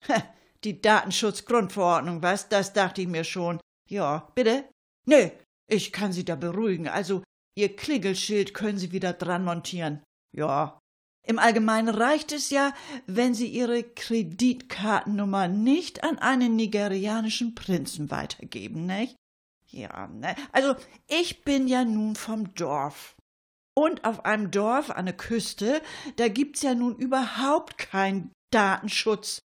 [0.65, 2.49] Die Datenschutzgrundverordnung, was?
[2.49, 3.61] Das dachte ich mir schon.
[3.89, 4.69] Ja, bitte?
[5.07, 5.31] Nö,
[5.69, 6.89] ich kann Sie da beruhigen.
[6.89, 7.23] Also,
[7.57, 10.03] Ihr Klingelschild können Sie wieder dran montieren.
[10.37, 10.79] Ja.
[11.27, 12.75] Im Allgemeinen reicht es ja,
[13.07, 19.17] wenn Sie Ihre Kreditkartennummer nicht an einen nigerianischen Prinzen weitergeben, nicht?
[19.71, 20.35] Ja, ne?
[20.53, 20.75] Also,
[21.07, 23.17] ich bin ja nun vom Dorf.
[23.75, 25.83] Und auf einem Dorf an der Küste,
[26.17, 29.41] da gibt's ja nun überhaupt keinen Datenschutz.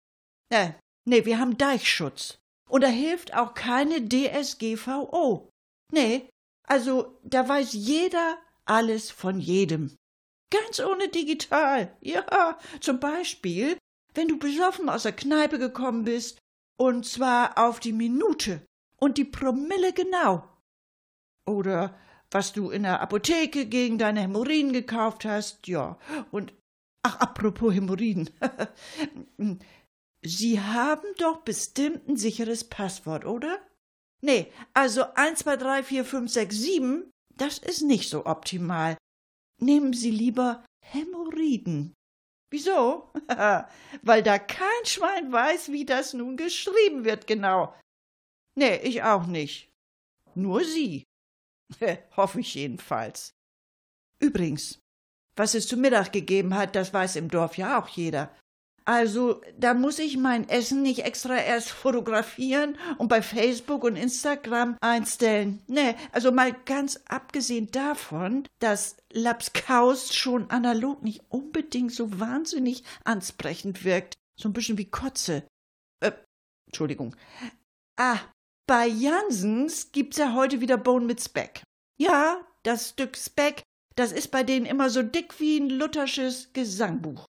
[0.49, 0.73] Äh,
[1.05, 2.39] nee, wir haben Deichschutz.
[2.69, 5.51] Und da hilft auch keine DSGVO.
[5.93, 6.31] Nee,
[6.67, 9.95] also da weiß jeder alles von jedem.
[10.51, 11.95] Ganz ohne digital.
[12.01, 13.77] Ja, zum Beispiel,
[14.15, 16.39] wenn du besoffen aus der Kneipe gekommen bist,
[16.79, 18.65] und zwar auf die Minute
[19.03, 20.49] und die Promille genau.
[21.45, 21.99] Oder
[22.31, 25.99] was du in der Apotheke gegen deine Hämorrhoiden gekauft hast, ja.
[26.31, 26.55] Und
[27.03, 28.31] ach, apropos Hämorrhoiden.
[30.25, 33.59] Sie haben doch bestimmt ein sicheres Passwort, oder?
[34.25, 38.97] Nee, also 1, 2, 3, 4, 5, 6, 7, das ist nicht so optimal.
[39.61, 41.93] Nehmen Sie lieber Hämorrhoiden.
[42.53, 43.11] Wieso?
[44.03, 47.75] Weil da kein Schwein weiß, wie das nun geschrieben wird, genau.
[48.55, 49.71] Nee, ich auch nicht.
[50.35, 51.05] Nur Sie.
[52.17, 53.35] Hoffe ich jedenfalls.
[54.21, 54.79] Übrigens,
[55.37, 58.35] was es zu Mittag gegeben hat, das weiß im Dorf ja auch jeder.
[58.85, 64.77] Also, da muss ich mein Essen nicht extra erst fotografieren und bei Facebook und Instagram
[64.81, 65.63] einstellen.
[65.69, 73.85] Nee, also mal ganz abgesehen davon, dass Lapskaus schon analog nicht unbedingt so wahnsinnig ansprechend
[73.85, 74.17] wirkt.
[74.37, 75.45] So ein bisschen wie Kotze.
[76.01, 76.13] Äh,
[76.67, 77.15] Entschuldigung.
[77.97, 78.19] Ah,
[78.67, 81.63] bei Jansens gibt's ja heute wieder Bone mit Speck.
[81.99, 83.63] Ja, das Stück Speck,
[83.97, 87.27] das ist bei denen immer so dick wie ein luthersches Gesangbuch.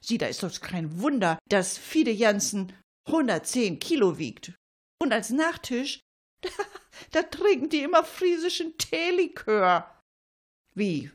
[0.00, 2.72] Sieh, da ist doch kein Wunder, dass Fide Jansen
[3.06, 4.52] 110 Kilo wiegt.
[5.00, 6.00] Und als Nachtisch,
[7.12, 10.00] da trinken die immer friesischen Teelikör.
[10.74, 11.10] Wie?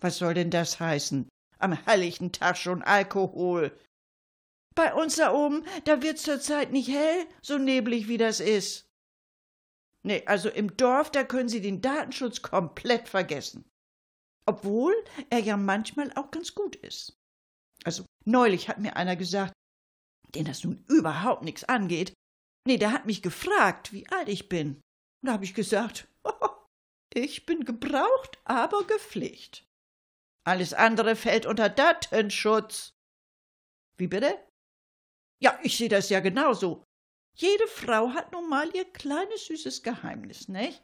[0.00, 1.28] Was soll denn das heißen?
[1.58, 3.76] Am heiligen Tag schon Alkohol.
[4.74, 8.88] Bei uns da oben, da wird's zur Zeit nicht hell, so neblig wie das ist.
[10.02, 13.68] Nee, also im Dorf, da können Sie den Datenschutz komplett vergessen.
[14.46, 14.94] Obwohl
[15.28, 17.18] er ja manchmal auch ganz gut ist.
[17.84, 19.52] Also neulich hat mir einer gesagt,
[20.34, 22.14] den das nun überhaupt nichts angeht.
[22.66, 24.76] Nee, der hat mich gefragt, wie alt ich bin.
[24.76, 26.08] Und da habe ich gesagt,
[27.14, 29.66] ich bin gebraucht, aber gepflegt.
[30.46, 32.94] Alles andere fällt unter Datenschutz.
[33.98, 34.38] Wie bitte?
[35.42, 36.84] Ja, ich sehe das ja genauso.
[37.36, 40.82] Jede Frau hat nun mal ihr kleines süßes Geheimnis, nicht?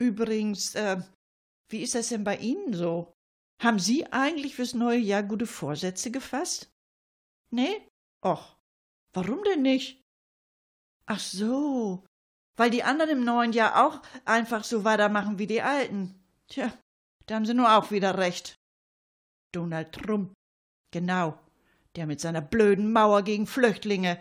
[0.00, 1.02] Übrigens, äh,
[1.68, 3.12] wie ist das denn bei Ihnen so?
[3.60, 6.70] Haben Sie eigentlich fürs neue Jahr gute Vorsätze gefasst?
[7.50, 7.86] Nee?
[8.24, 8.56] Och,
[9.12, 10.02] warum denn nicht?
[11.04, 12.06] Ach so,
[12.56, 16.22] weil die anderen im neuen Jahr auch einfach so weitermachen wie die Alten.
[16.48, 16.72] Tja,
[17.26, 18.54] da haben Sie nur auch wieder recht.
[19.52, 20.32] Donald Trump,
[20.92, 21.38] genau,
[21.96, 24.18] der mit seiner blöden Mauer gegen Flüchtlinge,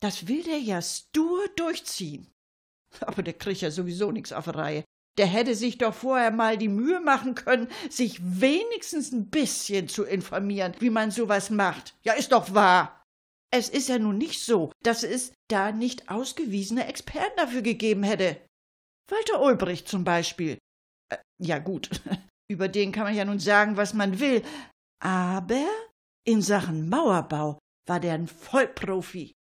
[0.00, 2.30] das will der ja stur durchziehen.
[3.00, 4.84] Aber der kriegt ja sowieso nichts auf die Reihe.
[5.18, 10.04] Der hätte sich doch vorher mal die Mühe machen können, sich wenigstens ein bisschen zu
[10.04, 11.94] informieren, wie man sowas macht.
[12.04, 13.04] Ja, ist doch wahr.
[13.52, 18.40] Es ist ja nun nicht so, dass es da nicht ausgewiesene Experten dafür gegeben hätte.
[19.10, 20.58] Walter Ulbricht zum Beispiel.
[21.12, 21.90] Äh, ja gut,
[22.50, 24.42] über den kann man ja nun sagen, was man will.
[25.02, 25.66] Aber
[26.24, 29.32] in Sachen Mauerbau war der ein Vollprofi.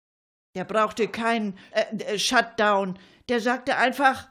[0.56, 2.98] Der brauchte keinen äh, äh, Shutdown.
[3.28, 4.30] Der sagte einfach,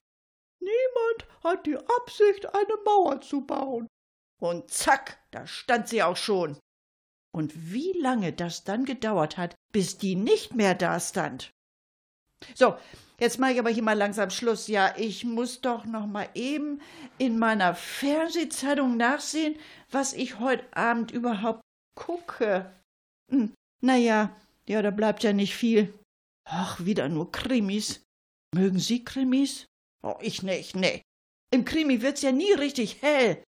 [0.61, 3.87] niemand hat die Absicht, eine Mauer zu bauen.
[4.41, 6.59] Und zack, da stand sie auch schon.
[7.33, 11.51] Und wie lange das dann gedauert hat, bis die nicht mehr da stand.
[12.55, 12.77] So,
[13.21, 14.69] jetzt mache ich aber hier mal langsam Schluss.
[14.69, 16.81] Ja, ich muss doch noch mal eben
[17.19, 19.57] in meiner Fernsehzeitung nachsehen,
[19.91, 21.61] was ich heute Abend überhaupt
[21.99, 22.71] gucke.
[23.31, 24.37] Hm, na ja,
[24.67, 25.93] da bleibt ja nicht viel.
[26.45, 28.03] Ach, wieder nur Krimis.
[28.55, 29.67] Mögen Sie Krimis?
[30.03, 31.03] Oh, ich nicht, nee.
[31.51, 33.43] Im Krimi wird's ja nie richtig hell.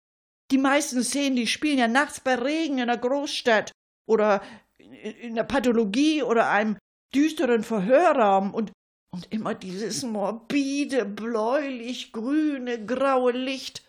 [0.51, 3.73] Die meisten Szenen, die spielen ja nachts bei Regen in der Großstadt
[4.09, 4.43] oder
[4.79, 6.79] in der Pathologie oder einem
[7.15, 8.73] düsteren Verhörraum und,
[9.13, 13.87] und immer dieses morbide, bläulich, grüne, graue Licht.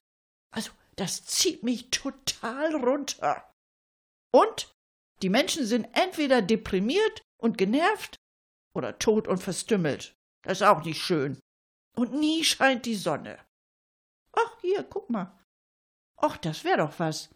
[0.51, 3.48] Also, das zieht mich total runter.
[4.32, 4.73] Und
[5.21, 8.15] die Menschen sind entweder deprimiert und genervt
[8.73, 10.15] oder tot und verstümmelt.
[10.43, 11.39] Das ist auch nicht schön.
[11.95, 13.39] Und nie scheint die Sonne.
[14.34, 15.38] Ach, hier, guck mal.
[16.17, 17.30] Ach, das wär doch was.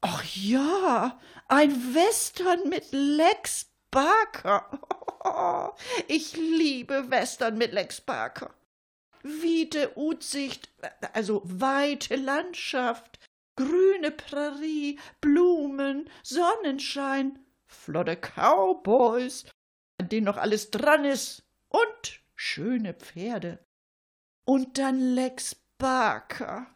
[0.00, 1.18] Ach ja,
[1.48, 4.68] ein Western mit Lex Barker.
[6.06, 8.54] Ich liebe Western mit Lex Barker.
[9.24, 10.70] Wiete Utsicht,
[11.14, 13.18] also weite Landschaft,
[13.56, 19.46] grüne Prärie, Blumen, Sonnenschein, flotte Cowboys,
[19.98, 23.64] an denen noch alles dran ist, und schöne Pferde.
[24.46, 26.66] Und dann Lex Barker.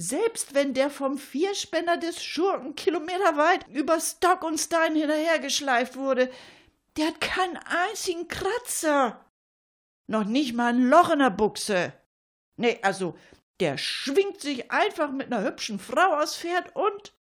[0.00, 6.30] Selbst wenn der vom Vierspänner des Schurken kilometerweit über Stock und Stein hinterhergeschleift wurde,
[6.96, 9.24] der hat keinen einzigen Kratzer.
[10.08, 11.92] Noch nicht mal ein Loch in der Buchse.
[12.56, 13.16] Nee, also,
[13.62, 17.16] der schwingt sich einfach mit einer hübschen Frau aufs Pferd und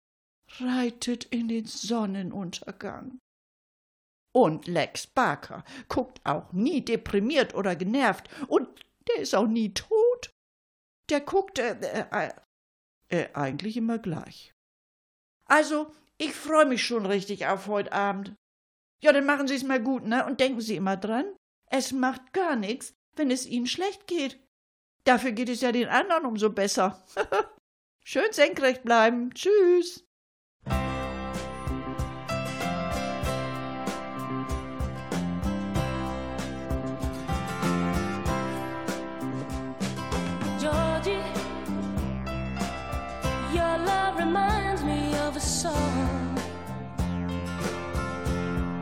[0.61, 3.19] reitet in den Sonnenuntergang.
[4.33, 8.69] Und Lex Barker guckt auch nie deprimiert oder genervt und
[9.09, 10.33] der ist auch nie tot.
[11.09, 11.75] Der guckt äh,
[12.09, 12.31] äh,
[13.09, 14.53] äh, eigentlich immer gleich.
[15.45, 18.33] Also, ich freue mich schon richtig auf heute Abend.
[19.03, 20.25] Ja, dann machen Sie es mal gut, ne?
[20.25, 21.35] Und denken Sie immer dran,
[21.69, 24.39] es macht gar nichts, wenn es Ihnen schlecht geht.
[25.03, 27.03] Dafür geht es ja den anderen umso besser.
[28.03, 29.33] Schön senkrecht bleiben.
[29.33, 30.05] Tschüss.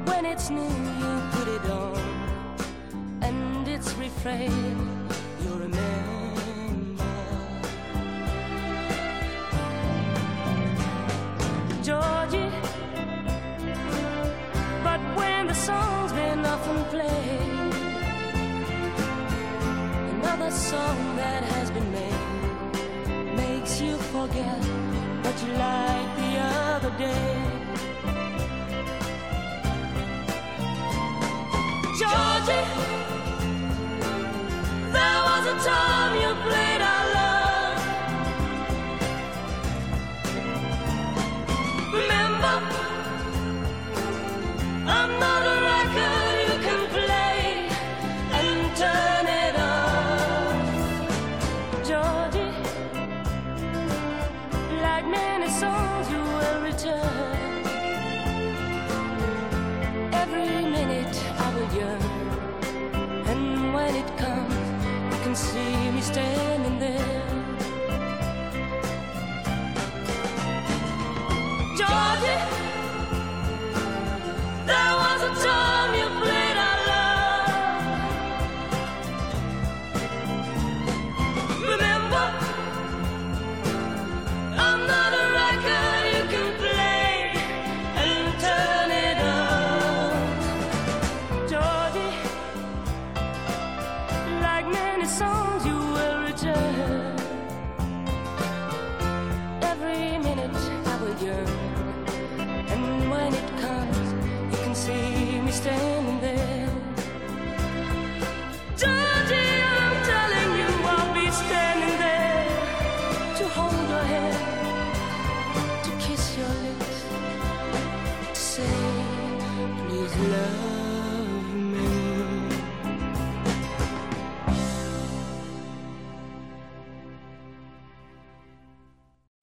[0.05, 1.99] When it's new, you put it on,
[3.21, 4.96] and it's refrain.
[24.27, 24.63] Forget
[25.23, 27.56] what you liked the other day.
[95.07, 95.56] song.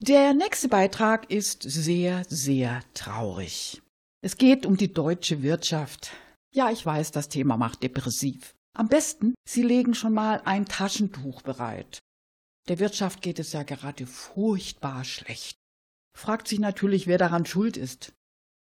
[0.06, 3.80] Der nächste Beitrag ist sehr, sehr traurig.
[4.20, 6.12] Es geht um die deutsche Wirtschaft.
[6.52, 8.54] Ja, ich weiß, das Thema macht depressiv.
[8.76, 12.00] Am besten, Sie legen schon mal ein Taschentuch bereit.
[12.68, 15.56] Der Wirtschaft geht es ja gerade furchtbar schlecht.
[16.14, 18.12] Fragt sich natürlich, wer daran schuld ist.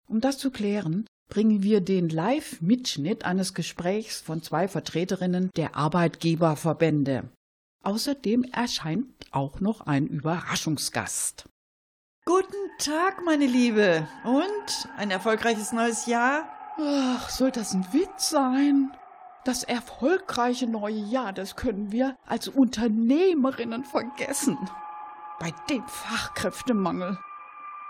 [0.08, 7.30] Um das zu klären, bringen wir den Live-Mitschnitt eines Gesprächs von zwei Vertreterinnen der Arbeitgeberverbände.
[7.84, 11.50] Außerdem erscheint auch noch ein Überraschungsgast.
[12.26, 14.08] Guten Tag, meine Liebe.
[14.24, 16.48] Und ein erfolgreiches neues Jahr?
[16.80, 18.96] Ach, soll das ein Witz sein?
[19.44, 24.58] Das erfolgreiche neue Jahr, das können wir als Unternehmerinnen vergessen.
[25.42, 27.20] Bei dem Fachkräftemangel.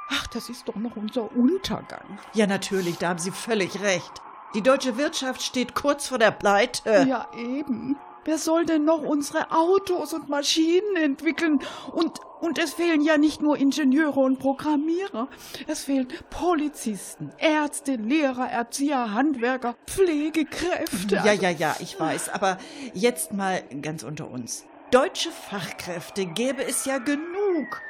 [0.10, 2.18] Ach, das ist doch noch unser Untergang.
[2.34, 4.12] Ja, natürlich, da haben Sie völlig recht.
[4.56, 7.06] Die deutsche Wirtschaft steht kurz vor der Pleite.
[7.08, 7.96] Ja, eben.
[8.26, 11.60] Wer soll denn noch unsere Autos und Maschinen entwickeln?
[11.92, 15.28] Und, und es fehlen ja nicht nur Ingenieure und Programmierer.
[15.68, 21.16] Es fehlen Polizisten, Ärzte, Lehrer, Erzieher, Handwerker, Pflegekräfte.
[21.16, 22.30] Ja, ja, ja, ich weiß.
[22.30, 22.58] Aber
[22.94, 24.66] jetzt mal ganz unter uns.
[24.92, 27.82] Deutsche Fachkräfte gäbe es ja genug.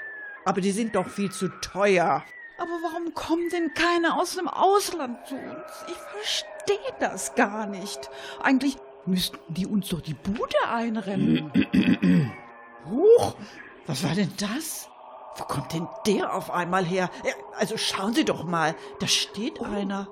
[0.46, 2.24] Aber die sind doch viel zu teuer.
[2.58, 5.72] Aber warum kommen denn keine aus dem Ausland zu uns?
[5.88, 8.10] Ich verstehe das gar nicht.
[8.42, 11.52] Eigentlich müssten die uns doch die Bude einrennen.
[12.90, 13.36] Huch,
[13.86, 14.90] was war denn das?
[15.36, 17.10] Wo kommt denn der auf einmal her?
[17.58, 20.08] Also schauen Sie doch mal, da steht einer.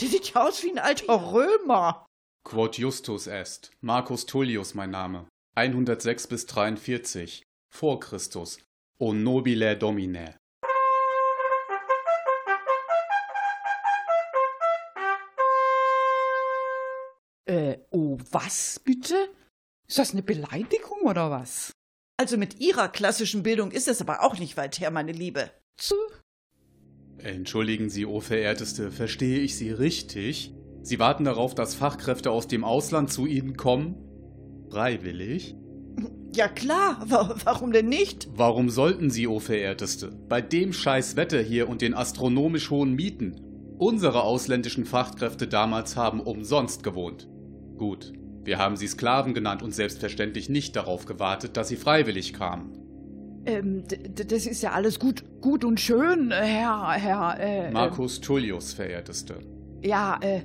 [0.00, 2.06] Der sieht ja aus wie ein alter Römer.
[2.44, 3.70] Quod Justus est.
[3.80, 5.28] Marcus Tullius mein Name.
[5.54, 7.44] 106 bis 43.
[7.70, 8.58] Vor Christus.
[8.98, 10.36] O nobile Domine.
[17.46, 19.14] Äh, oh, was bitte?
[19.86, 21.72] Ist das eine Beleidigung oder was?
[22.16, 25.50] Also mit Ihrer klassischen Bildung ist es aber auch nicht weit her, meine Liebe.
[25.76, 25.96] Zu?
[27.18, 30.54] Entschuldigen Sie, o Verehrteste, verstehe ich Sie richtig?
[30.82, 33.96] Sie warten darauf, dass Fachkräfte aus dem Ausland zu Ihnen kommen?
[34.70, 35.56] Freiwillig?
[36.32, 38.28] Ja klar, wa warum denn nicht?
[38.34, 43.40] Warum sollten Sie, o Verehrteste, bei dem scheiß Wetter hier und den astronomisch hohen Mieten?
[43.78, 47.28] Unsere ausländischen Fachkräfte damals haben umsonst gewohnt.
[47.76, 48.12] Gut,
[48.44, 52.78] wir haben sie Sklaven genannt und selbstverständlich nicht darauf gewartet, dass sie freiwillig kamen.
[53.46, 58.72] Ähm, das ist ja alles gut, gut und schön, äh, Herr, Herr, äh, Marcus Tullius,
[58.72, 59.34] Verehrteste.
[59.82, 60.42] äh, ja, äh,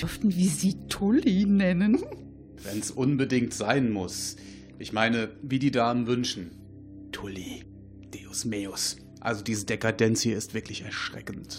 [0.00, 1.98] dürften wir Sie Tulli nennen?
[2.62, 4.36] Wenn's unbedingt sein muss.
[4.78, 6.50] Ich meine, wie die Damen wünschen.
[7.12, 7.64] Tulli,
[8.10, 8.96] Deus meus.
[9.20, 11.58] Also diese Dekadenz hier ist wirklich erschreckend.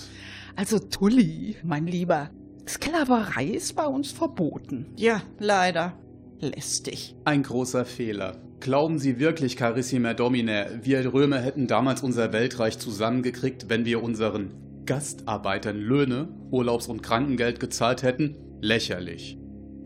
[0.56, 2.32] Also Tulli, mein Lieber,
[2.68, 4.88] Sklaverei ist bei uns verboten.
[4.98, 5.94] Ja, leider.
[6.40, 7.16] Lästig.
[7.26, 8.38] Ein großer Fehler.
[8.60, 14.52] Glauben Sie wirklich, Carissima Domine, wir Römer hätten damals unser Weltreich zusammengekriegt, wenn wir unseren
[14.86, 18.36] Gastarbeitern Löhne, Urlaubs- und Krankengeld gezahlt hätten?
[18.62, 19.38] Lächerlich.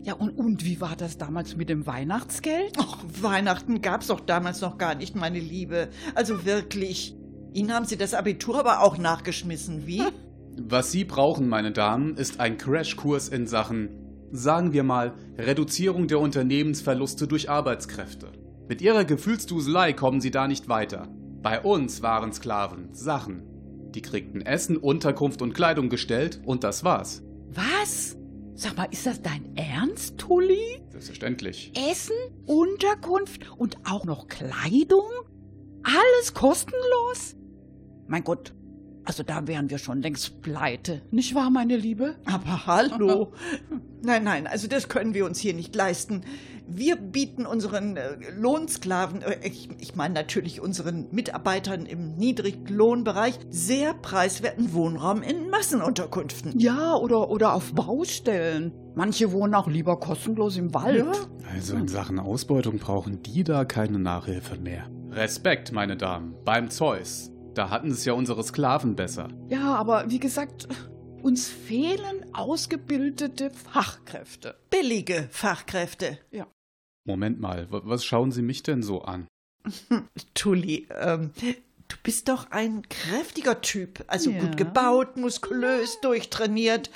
[0.02, 2.74] Ja, und, und wie war das damals mit dem Weihnachtsgeld?
[2.78, 5.88] Ach, Weihnachten gab's doch damals noch gar nicht, meine Liebe.
[6.14, 7.16] Also wirklich.
[7.52, 10.02] Ihnen haben Sie das Abitur aber auch nachgeschmissen, wie?
[10.58, 13.90] Was Sie brauchen, meine Damen, ist ein Crashkurs in Sachen,
[14.32, 18.32] sagen wir mal, Reduzierung der Unternehmensverluste durch Arbeitskräfte.
[18.66, 21.08] Mit Ihrer Gefühlsduselei kommen Sie da nicht weiter.
[21.42, 23.42] Bei uns waren Sklaven Sachen.
[23.94, 27.22] Die kriegten Essen, Unterkunft und Kleidung gestellt und das war's.
[27.52, 28.16] Was?
[28.54, 30.82] Sag mal, ist das dein Ernst, Tulli?
[30.88, 31.72] Selbstverständlich.
[31.90, 35.04] Essen, Unterkunft und auch noch Kleidung?
[35.82, 37.36] Alles kostenlos?
[38.06, 38.54] Mein Gott,
[39.06, 42.16] also da wären wir schon längst pleite, nicht wahr, meine Liebe?
[42.26, 43.32] Aber hallo.
[44.02, 46.20] Nein, nein, also das können wir uns hier nicht leisten.
[46.68, 53.94] Wir bieten unseren äh, Lohnsklaven, äh, ich, ich meine natürlich unseren Mitarbeitern im Niedriglohnbereich, sehr
[53.94, 56.56] preiswerten Wohnraum in Massenunterkünften.
[56.60, 58.72] Ja, oder, oder auf Baustellen.
[58.94, 60.98] Manche wohnen auch lieber kostenlos im Wald.
[60.98, 61.12] Ja?
[61.52, 64.88] Also in Sachen Ausbeutung brauchen die da keine Nachhilfe mehr.
[65.10, 67.32] Respekt, meine Damen, beim Zeus.
[67.56, 69.28] Da hatten es ja unsere Sklaven besser.
[69.48, 70.68] Ja, aber wie gesagt,
[71.22, 74.58] uns fehlen ausgebildete Fachkräfte.
[74.68, 76.18] Billige Fachkräfte.
[77.08, 79.26] Moment mal, wa- was schauen Sie mich denn so an?
[80.34, 81.30] Tulli, ähm,
[81.88, 84.04] du bist doch ein kräftiger Typ.
[84.06, 84.40] Also Ja.
[84.40, 86.90] gut gebaut, muskulös, durchtrainiert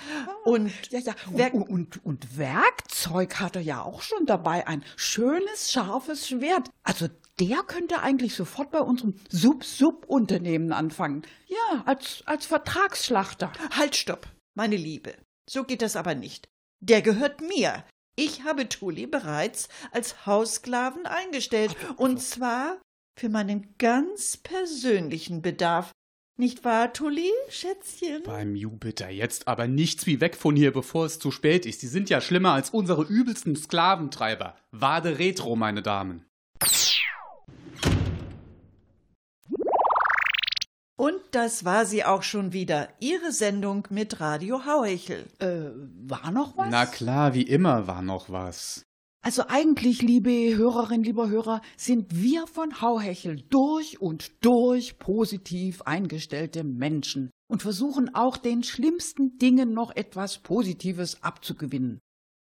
[0.45, 4.67] und Ja, ja, Werk- und, und, und Werkzeug hat er ja auch schon dabei.
[4.67, 6.69] Ein schönes, scharfes Schwert.
[6.83, 7.07] Also
[7.41, 11.23] der könnte eigentlich sofort bei unserem Sub-Sub-Unternehmen anfangen.
[11.49, 13.51] Ja, als, als Vertragsschlachter.
[13.77, 15.15] Halt, stopp, meine Liebe.
[15.49, 16.49] So geht das aber nicht.
[16.81, 17.85] Der gehört mir.
[18.17, 21.75] Ich habe Tulli bereits als Haussklaven eingestellt.
[21.97, 22.79] Und zwar
[23.19, 25.93] für meinen ganz persönlichen Bedarf.
[26.37, 28.23] Nicht wahr, Tulli, Schätzchen?
[28.23, 31.83] Beim Jupiter jetzt aber nichts wie weg von hier, bevor es zu spät ist.
[31.83, 34.57] Die sind ja schlimmer als unsere übelsten Sklaventreiber.
[34.71, 36.25] Wade Retro, meine Damen.
[41.01, 42.91] Und das war sie auch schon wieder.
[43.01, 45.25] Ihre Sendung mit Radio Hauhechel.
[45.39, 45.71] Äh,
[46.07, 46.69] war noch was?
[46.71, 48.83] Na klar, wie immer war noch was.
[49.23, 56.65] Also eigentlich, liebe Hörerinnen, lieber Hörer, sind wir von Hauhechel durch und durch positiv eingestellte
[56.65, 61.99] Menschen und versuchen auch den schlimmsten Dingen noch etwas Positives abzugewinnen.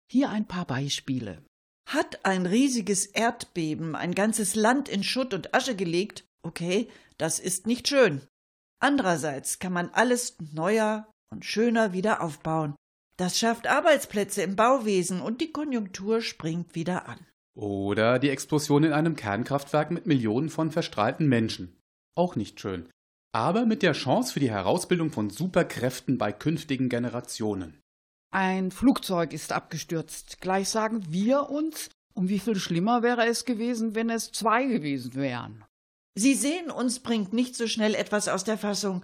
[0.09, 1.43] Hier ein paar Beispiele.
[1.89, 6.25] Hat ein riesiges Erdbeben ein ganzes Land in Schutt und Asche gelegt?
[6.45, 6.87] Okay,
[7.19, 8.21] das ist nicht schön.
[8.81, 12.75] Andererseits kann man alles neuer und schöner wieder aufbauen.
[13.17, 17.19] Das schafft Arbeitsplätze im Bauwesen und die Konjunktur springt wieder an.
[17.57, 21.77] Oder die Explosion in einem Kernkraftwerk mit Millionen von verstrahlten Menschen.
[22.17, 22.89] Auch nicht schön.
[23.33, 27.81] Aber mit der Chance für die Herausbildung von Superkräften bei künftigen Generationen.
[28.33, 30.41] Ein Flugzeug ist abgestürzt.
[30.41, 35.15] Gleich sagen wir uns, um wie viel schlimmer wäre es gewesen, wenn es zwei gewesen
[35.15, 35.65] wären.
[36.17, 39.03] Sie sehen, uns bringt nicht so schnell etwas aus der Fassung.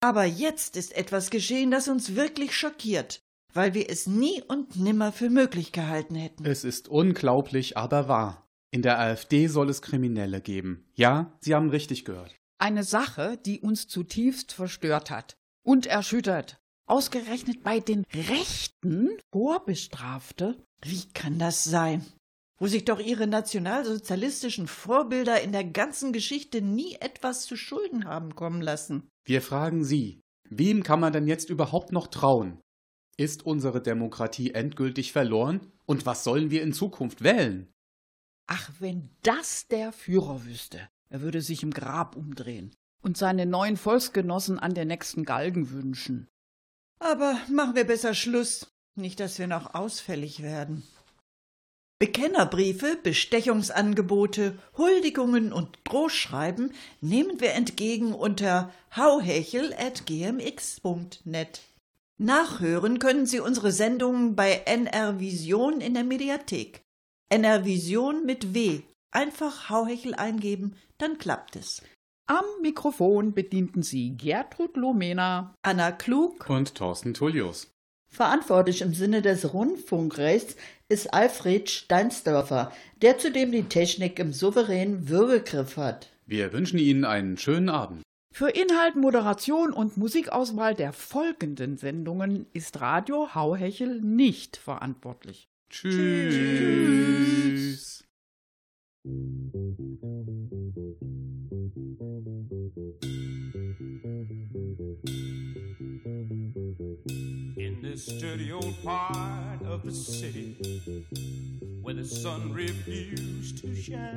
[0.00, 3.20] Aber jetzt ist etwas geschehen, das uns wirklich schockiert,
[3.54, 6.44] weil wir es nie und nimmer für möglich gehalten hätten.
[6.44, 8.46] Es ist unglaublich, aber wahr.
[8.70, 10.84] In der AfD soll es Kriminelle geben.
[10.94, 12.34] Ja, Sie haben richtig gehört.
[12.58, 16.58] Eine Sache, die uns zutiefst verstört hat und erschüttert.
[16.86, 20.62] Ausgerechnet bei den Rechten Vorbestrafte.
[20.82, 22.04] Wie kann das sein?
[22.64, 28.34] Wo sich doch ihre nationalsozialistischen Vorbilder in der ganzen Geschichte nie etwas zu Schulden haben
[28.34, 29.10] kommen lassen.
[29.26, 32.62] Wir fragen Sie, wem kann man denn jetzt überhaupt noch trauen?
[33.18, 35.60] Ist unsere Demokratie endgültig verloren?
[35.84, 37.70] Und was sollen wir in Zukunft wählen?
[38.46, 40.88] Ach, wenn das der Führer wüsste.
[41.10, 46.28] Er würde sich im Grab umdrehen und seine neuen Volksgenossen an der nächsten Galgen wünschen.
[46.98, 50.82] Aber machen wir besser Schluss, nicht dass wir noch ausfällig werden.
[52.04, 61.62] Bekennerbriefe, Bestechungsangebote, Huldigungen und Drohschreiben nehmen wir entgegen unter hauhechel.gmx.net.
[62.18, 66.82] Nachhören können Sie unsere Sendungen bei NR Vision in der Mediathek.
[67.30, 68.82] NR Vision mit W.
[69.10, 71.80] Einfach Hauhechel eingeben, dann klappt es.
[72.26, 75.54] Am Mikrofon bedienten sie Gertrud Lomena.
[75.62, 77.73] Anna Klug, Und Thorsten Tullius.
[78.14, 80.54] Verantwortlich im Sinne des Rundfunkrechts
[80.88, 82.70] ist Alfred Steinsdörfer,
[83.02, 86.10] der zudem die Technik im souveränen Würgegriff hat.
[86.24, 88.02] Wir wünschen Ihnen einen schönen Abend.
[88.32, 95.48] Für Inhalt, Moderation und Musikauswahl der folgenden Sendungen ist Radio Hauhechel nicht verantwortlich.
[95.68, 96.34] Tschüss.
[97.66, 98.04] Tschüss.
[107.94, 110.56] a sturdy old part of the city
[111.80, 114.16] where the sun refused to shine.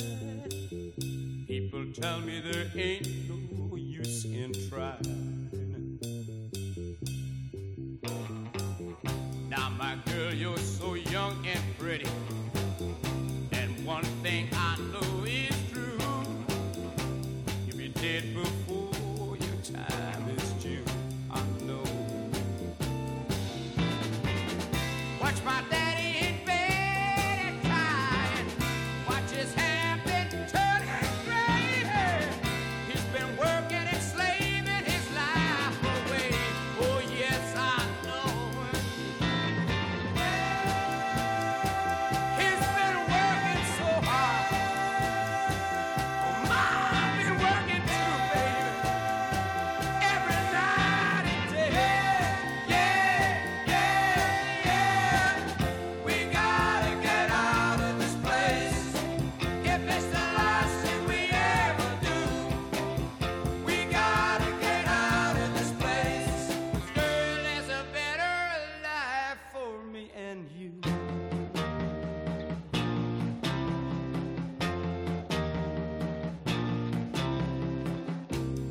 [1.48, 5.48] People tell me there ain't no use in trying.
[9.48, 12.10] Now, my girl, you're so young and pretty.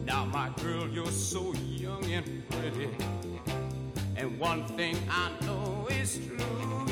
[0.07, 2.91] Now, my girl, you're so young and pretty.
[4.17, 6.86] And one thing I know is true.